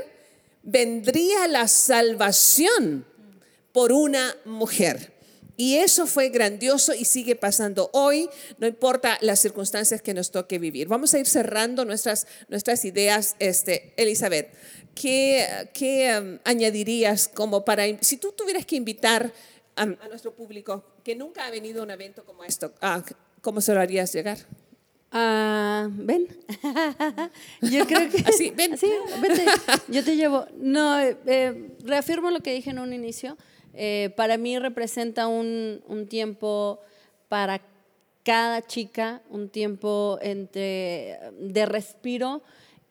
vendría 0.64 1.48
la 1.48 1.68
salvación 1.70 3.06
por 3.72 3.94
una 3.94 4.36
mujer. 4.44 5.14
Y 5.58 5.78
eso 5.78 6.08
fue 6.08 6.30
grandioso 6.30 6.94
y 6.94 7.06
sigue 7.06 7.36
pasando 7.36 7.92
hoy, 7.94 8.30
no 8.58 8.66
importa 8.66 9.18
las 9.22 9.40
circunstancias 9.40 10.02
que 10.02 10.14
nos 10.14 10.32
toque 10.32 10.58
vivir. 10.58 10.88
Vamos 10.88 11.14
a 11.14 11.20
ir 11.20 11.28
cerrando 11.28 11.86
nuestras, 11.86 12.26
nuestras 12.50 12.84
ideas, 12.84 13.36
este, 13.38 13.94
Elizabeth. 13.96 14.52
¿Qué, 14.94 15.70
qué 15.74 16.20
um, 16.20 16.40
añadirías 16.44 17.28
como 17.28 17.64
para, 17.64 17.84
si 18.02 18.18
tú 18.18 18.34
tuvieras 18.34 18.66
que 18.66 18.76
invitar 18.76 19.32
a, 19.76 19.86
nuestro 19.86 20.34
público 20.34 20.84
que 21.04 21.16
nunca 21.16 21.46
ha 21.46 21.52
venido 21.52 21.82
a 21.82 21.84
un 21.86 21.92
evento 21.92 22.24
como 22.26 22.44
esto, 22.44 22.74
ah, 22.82 23.04
¿cómo 23.42 23.62
se 23.62 23.74
lo 23.74 23.80
harías 23.80 24.14
llegar? 24.14 24.38
Ah, 25.12 25.90
ven. 25.92 26.28
Yo 27.62 27.86
creo 27.86 28.10
que. 28.10 28.24
Así, 28.26 28.52
ven. 28.52 28.78
Vente. 29.22 29.46
Yo 29.90 30.06
te 30.06 30.16
llevo. 30.16 30.46
No, 30.58 31.00
eh, 31.00 31.18
eh, 31.26 31.70
reafirmo 31.84 32.32
lo 32.32 32.40
que 32.40 32.54
dije 32.54 32.70
en 32.70 32.80
un 32.80 32.94
inicio. 32.94 33.38
Eh, 33.74 34.14
para 34.16 34.38
mí 34.38 34.58
representa 34.58 35.28
un, 35.28 35.82
un, 35.88 36.08
tiempo 36.08 36.80
para 37.28 37.62
cada 38.24 38.62
chica, 38.62 39.22
un 39.30 39.50
tiempo 39.50 40.18
entre, 40.22 41.20
de 41.40 41.66
respiro, 41.66 42.42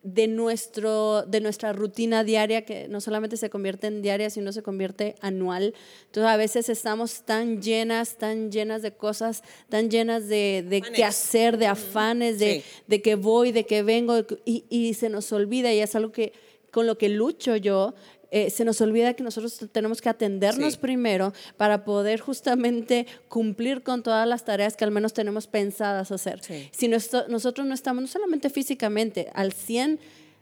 de, 0.03 0.29
nuestro, 0.29 1.23
de 1.23 1.41
nuestra 1.41 1.73
rutina 1.73 2.25
diaria, 2.25 2.65
que 2.65 2.89
no 2.89 3.01
solamente 3.01 3.37
se 3.37 3.51
convierte 3.51 3.87
en 3.87 4.03
diaria, 4.03 4.31
sino 4.31 4.53
se 4.53 4.63
convierte 4.63 5.15
anual. 5.21 5.75
Entonces 6.07 6.31
a 6.31 6.37
veces 6.37 6.69
estamos 6.69 7.23
tan 7.23 7.61
llenas, 7.61 8.17
tan 8.17 8.51
llenas 8.51 8.83
de 8.83 8.93
cosas, 8.93 9.43
tan 9.69 9.91
llenas 9.91 10.29
de, 10.29 10.65
de 10.69 10.81
qué 10.81 11.05
hacer, 11.05 11.59
de 11.59 11.67
afanes, 11.67 12.39
de, 12.39 12.63
de 12.87 13.03
que 13.03 13.15
voy, 13.15 13.53
de 13.53 13.65
que 13.67 13.83
vengo, 13.83 14.25
y, 14.45 14.65
y 14.69 14.95
se 14.95 15.09
nos 15.09 15.33
olvida, 15.33 15.73
y 15.73 15.81
es 15.81 15.95
algo 15.95 16.13
que 16.13 16.33
con 16.71 16.87
lo 16.87 16.97
que 16.97 17.09
lucho 17.09 17.57
yo, 17.57 17.95
eh, 18.31 18.51
se 18.51 18.65
nos 18.65 18.81
olvida 18.81 19.15
que 19.15 19.23
nosotros 19.23 19.59
tenemos 19.73 20.01
que 20.01 20.09
atendernos 20.09 20.77
primero 20.77 21.33
para 21.57 21.85
poder 21.85 22.21
justamente 22.21 23.07
cumplir 23.29 23.83
con 23.83 24.03
todas 24.03 24.27
las 24.27 24.45
tareas 24.45 24.77
que 24.77 24.85
al 24.85 24.91
menos 24.91 25.13
tenemos 25.13 25.47
pensadas 25.47 26.13
hacer. 26.13 26.41
Si 26.71 26.89
nosotros 26.89 27.67
no 27.67 27.75
estamos 27.75 28.03
no 28.03 28.09
solamente 28.09 28.51
físicamente 28.51 29.31
al 29.35 29.53
100, 29.53 29.99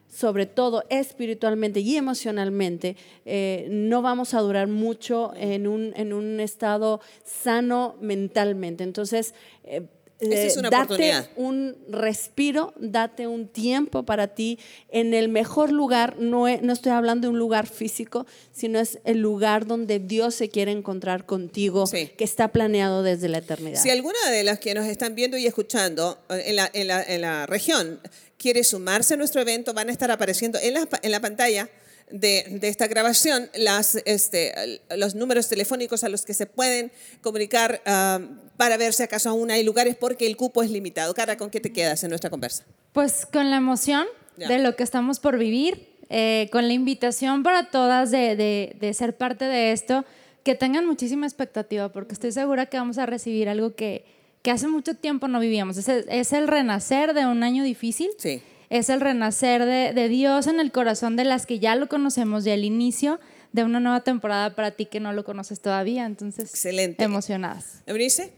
sobre 0.09 0.47
todo 0.47 0.85
espiritualmente 0.89 1.81
y 1.81 1.97
emocionalmente, 1.97 2.97
eh, 3.25 3.69
no 3.71 4.03
vamos 4.03 4.35
a 4.35 4.41
durar 4.41 4.67
mucho 4.67 5.33
en 5.37 5.67
un, 5.67 5.93
en 5.97 6.13
un 6.13 6.41
estado 6.41 7.01
sano 7.25 7.97
mentalmente. 8.01 8.85
Entonces, 8.85 9.35
eh, 9.65 9.83
es 10.21 10.57
una 10.57 10.71
date 10.71 11.29
un 11.37 11.77
respiro, 11.89 12.73
date 12.77 13.27
un 13.27 13.49
tiempo 13.49 14.05
para 14.05 14.29
ti 14.29 14.59
en 14.89 15.15
el 15.15 15.29
mejor 15.29 15.71
lugar. 15.71 16.17
No, 16.19 16.47
no 16.49 16.73
estoy 16.73 16.93
hablando 16.93 17.27
de 17.27 17.33
un 17.33 17.39
lugar 17.39 17.67
físico, 17.67 18.27
sino 18.53 18.79
es 18.81 18.99
el 19.05 19.19
lugar 19.19 19.67
donde 19.67 19.99
Dios 19.99 20.35
se 20.35 20.49
quiere 20.49 20.73
encontrar 20.73 21.27
contigo, 21.27 21.85
que 21.91 22.25
está 22.25 22.49
planeado 22.49 23.03
desde 23.03 23.29
la 23.29 23.39
eternidad. 23.39 23.81
Si 23.81 23.91
alguna 23.91 24.19
de 24.31 24.43
las 24.45 24.59
que 24.59 24.75
nos 24.75 24.87
están 24.87 25.15
viendo 25.15 25.37
y 25.37 25.47
escuchando 25.47 26.19
eh, 26.29 26.45
en 26.47 26.57
la, 26.57 26.71
en 26.73 26.89
la, 26.89 27.03
en 27.03 27.21
la 27.21 27.47
región 27.47 28.01
quiere 28.37 28.65
sumarse 28.65 29.15
a 29.15 29.17
nuestro 29.17 29.41
evento, 29.41 29.75
van 29.75 29.89
a 29.89 29.93
estar 29.93 30.11
apareciendo 30.11 30.59
en 30.61 30.75
la, 30.75 30.89
en 31.03 31.11
la 31.11 31.21
pantalla 31.21 31.69
de, 32.11 32.59
esta 32.63 32.87
grabación 32.87 33.51
las, 33.55 33.97
este, 34.05 34.81
los 34.97 35.15
números 35.15 35.49
telefónicos 35.49 36.05
a 36.05 36.09
los 36.09 36.25
que 36.25 36.35
se 36.35 36.47
pueden 36.47 36.93
comunicar 37.21 37.83
ah, 37.87 38.21
para 38.57 38.77
ver 38.77 38.93
si 38.93 39.03
acaso 39.03 39.31
aún 39.31 39.51
hay 39.51 39.63
lugares 39.65 39.97
porque 39.97 40.27
el 40.27 40.37
cupo 40.37 40.63
es 40.63 40.71
limitado. 40.71 41.15
Cara, 41.15 41.37
¿con 41.37 41.51
qué 41.51 41.61
te 41.61 41.73
quedas 41.73 42.03
en 42.05 42.11
nuestra 42.11 42.31
conversa? 42.31 42.65
Pues 42.93 43.27
con 43.27 43.51
la 43.51 43.57
emoción 43.57 44.07
de 44.37 44.59
lo 44.59 44.77
que 44.77 44.85
estamos 44.85 45.19
por 45.19 45.39
vivir, 45.39 45.89
eh, 46.11 46.49
con 46.53 46.69
la 46.69 46.75
invitación 46.75 47.43
para 47.43 47.71
todas 47.71 48.11
de, 48.11 48.37
de, 48.79 48.95
ser 48.95 49.17
parte 49.17 49.45
de 49.45 49.73
esto, 49.73 50.05
que 50.45 50.55
tengan 50.55 50.87
muchísima 50.87 51.27
expectativa 51.27 51.91
porque 51.93 52.15
estoy 52.15 52.33
segura 52.33 52.67
que 52.67 52.79
vamos 52.79 52.99
a 52.99 53.07
recibir 53.07 53.49
algo 53.49 53.75
que, 53.75 54.05
que 54.43 54.51
hace 54.51 54.69
mucho 54.69 54.95
tiempo 54.95 55.29
no 55.29 55.41
vivíamos. 55.41 55.77
Es 55.77 55.89
el, 55.89 56.07
es 56.09 56.33
el 56.33 56.47
renacer 56.47 57.15
de 57.15 57.27
un 57.27 57.43
año 57.43 57.65
difícil. 57.65 58.11
Sí 58.19 58.43
es 58.71 58.89
el 58.89 59.01
renacer 59.01 59.65
de, 59.65 60.09
Dios 60.09 60.47
en 60.47 60.61
el 60.61 60.73
corazón 60.73 61.17
de 61.17 61.25
las 61.25 61.47
que 61.47 61.59
ya 61.59 61.75
lo 61.75 61.89
conocemos 61.89 62.47
y 62.47 62.51
el 62.51 62.65
inicio 62.65 63.19
de 63.53 63.65
una 63.65 63.81
nueva 63.81 64.03
temporada 64.03 64.55
para 64.55 64.73
ti 64.73 64.87
que 64.87 65.01
no 65.01 65.13
lo 65.13 65.25
conoces 65.25 65.61
todavía. 65.61 66.05
Entonces, 66.05 66.51
Excelente. 66.51 67.03
emocionadas. 67.05 67.83
¿Eunice? 67.87 68.33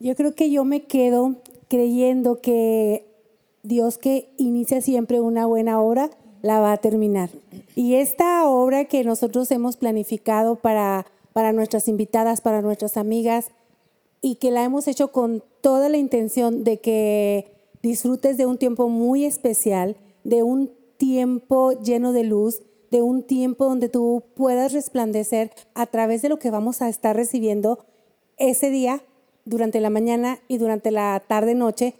Yo 0.00 0.14
creo 0.16 0.34
que 0.34 0.50
yo 0.50 0.64
me 0.64 0.84
quedo 0.84 1.42
creyendo 1.68 2.40
que 2.40 3.06
Dios 3.62 3.98
que 3.98 4.32
inicia 4.38 4.80
siempre 4.80 5.20
una 5.20 5.46
buena 5.46 5.80
obra, 5.80 6.10
la 6.42 6.58
va 6.58 6.72
a 6.72 6.76
terminar. 6.78 7.30
Y 7.76 7.94
esta 7.94 8.48
obra 8.48 8.86
que 8.86 9.04
nosotros 9.04 9.50
hemos 9.52 9.76
planificado 9.76 10.56
para, 10.56 11.06
para 11.32 11.52
nuestras 11.52 11.88
invitadas, 11.88 12.40
para 12.40 12.62
nuestras 12.62 12.96
amigas, 12.96 13.52
y 14.20 14.36
que 14.36 14.50
la 14.50 14.64
hemos 14.64 14.88
hecho 14.88 15.12
con 15.12 15.42
toda 15.60 15.88
la 15.88 15.98
intención 15.98 16.64
de 16.64 16.80
que 16.80 17.52
disfrutes 17.82 18.36
de 18.36 18.46
un 18.46 18.58
tiempo 18.58 18.88
muy 18.88 19.24
especial, 19.24 19.96
de 20.24 20.42
un 20.42 20.72
tiempo 20.96 21.72
lleno 21.72 22.12
de 22.12 22.24
luz, 22.24 22.62
de 22.90 23.02
un 23.02 23.22
tiempo 23.22 23.64
donde 23.64 23.88
tú 23.88 24.24
puedas 24.34 24.72
resplandecer 24.72 25.50
a 25.74 25.86
través 25.86 26.22
de 26.22 26.28
lo 26.28 26.38
que 26.38 26.50
vamos 26.50 26.82
a 26.82 26.88
estar 26.88 27.16
recibiendo 27.16 27.86
ese 28.36 28.70
día, 28.70 29.02
durante 29.44 29.80
la 29.80 29.90
mañana 29.90 30.38
y 30.48 30.58
durante 30.58 30.90
la 30.90 31.22
tarde-noche. 31.26 31.94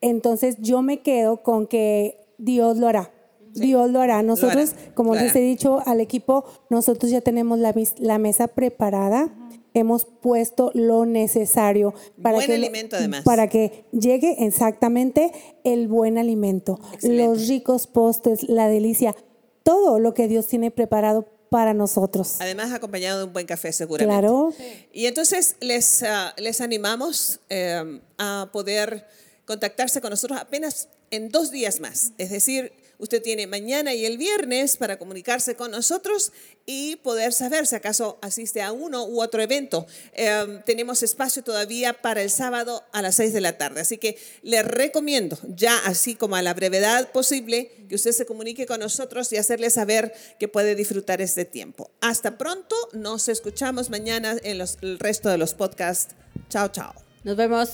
Entonces 0.00 0.56
yo 0.60 0.82
me 0.82 1.00
quedo 1.00 1.42
con 1.42 1.66
que 1.66 2.18
Dios 2.38 2.78
lo 2.78 2.88
hará. 2.88 3.10
Dios 3.54 3.90
lo 3.90 4.00
hará. 4.00 4.22
Nosotros, 4.22 4.74
como 4.94 5.14
les 5.14 5.34
he 5.34 5.40
dicho 5.40 5.80
al 5.86 6.00
equipo, 6.00 6.44
nosotros 6.68 7.10
ya 7.10 7.22
tenemos 7.22 7.58
la, 7.58 7.74
la 7.98 8.18
mesa 8.18 8.48
preparada. 8.48 9.30
Hemos 9.78 10.04
puesto 10.04 10.70
lo 10.74 11.04
necesario 11.04 11.94
para, 12.22 12.36
buen 12.36 12.46
que, 12.46 12.54
alimento, 12.54 12.96
además. 12.96 13.22
para 13.24 13.48
que 13.48 13.84
llegue 13.92 14.46
exactamente 14.46 15.32
el 15.64 15.88
buen 15.88 16.18
alimento, 16.18 16.80
los 17.02 17.48
ricos 17.48 17.86
postres, 17.86 18.48
la 18.48 18.68
delicia, 18.68 19.14
todo 19.62 19.98
lo 19.98 20.14
que 20.14 20.28
Dios 20.28 20.46
tiene 20.46 20.70
preparado 20.70 21.26
para 21.50 21.74
nosotros. 21.74 22.36
Además, 22.40 22.72
acompañado 22.72 23.18
de 23.18 23.24
un 23.24 23.32
buen 23.32 23.46
café, 23.46 23.72
seguramente. 23.72 24.20
Claro. 24.20 24.52
Y 24.92 25.06
entonces 25.06 25.56
les, 25.60 26.02
uh, 26.02 26.40
les 26.40 26.60
animamos 26.60 27.40
eh, 27.48 28.00
a 28.18 28.48
poder 28.52 29.06
contactarse 29.44 30.00
con 30.00 30.10
nosotros 30.10 30.40
apenas 30.40 30.88
en 31.10 31.28
dos 31.28 31.50
días 31.50 31.80
más. 31.80 32.12
Es 32.18 32.30
decir, 32.30 32.72
Usted 32.98 33.22
tiene 33.22 33.46
mañana 33.46 33.94
y 33.94 34.06
el 34.06 34.16
viernes 34.16 34.76
para 34.76 34.98
comunicarse 34.98 35.54
con 35.54 35.70
nosotros 35.70 36.32
y 36.64 36.96
poder 36.96 37.32
saber 37.32 37.66
si 37.66 37.76
acaso 37.76 38.18
asiste 38.22 38.62
a 38.62 38.72
uno 38.72 39.04
u 39.04 39.20
otro 39.20 39.42
evento. 39.42 39.86
Eh, 40.14 40.60
tenemos 40.64 41.02
espacio 41.02 41.44
todavía 41.44 41.92
para 41.92 42.22
el 42.22 42.30
sábado 42.30 42.84
a 42.92 43.02
las 43.02 43.16
6 43.16 43.32
de 43.32 43.40
la 43.40 43.58
tarde. 43.58 43.82
Así 43.82 43.98
que 43.98 44.18
le 44.42 44.62
recomiendo, 44.62 45.38
ya 45.46 45.76
así 45.84 46.14
como 46.14 46.36
a 46.36 46.42
la 46.42 46.54
brevedad 46.54 47.10
posible, 47.12 47.70
que 47.88 47.94
usted 47.94 48.12
se 48.12 48.26
comunique 48.26 48.66
con 48.66 48.80
nosotros 48.80 49.32
y 49.32 49.36
hacerle 49.36 49.70
saber 49.70 50.14
que 50.38 50.48
puede 50.48 50.74
disfrutar 50.74 51.20
este 51.20 51.44
tiempo. 51.44 51.90
Hasta 52.00 52.38
pronto. 52.38 52.74
Nos 52.92 53.28
escuchamos 53.28 53.90
mañana 53.90 54.36
en 54.42 54.58
los, 54.58 54.78
el 54.80 54.98
resto 54.98 55.28
de 55.28 55.38
los 55.38 55.54
podcasts. 55.54 56.14
Chao, 56.48 56.68
chao. 56.68 56.94
Nos 57.24 57.36
vemos. 57.36 57.70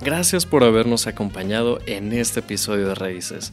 Gracias 0.00 0.46
por 0.46 0.64
habernos 0.64 1.06
acompañado 1.06 1.78
en 1.86 2.12
este 2.12 2.40
episodio 2.40 2.88
de 2.88 2.94
Raíces 2.94 3.52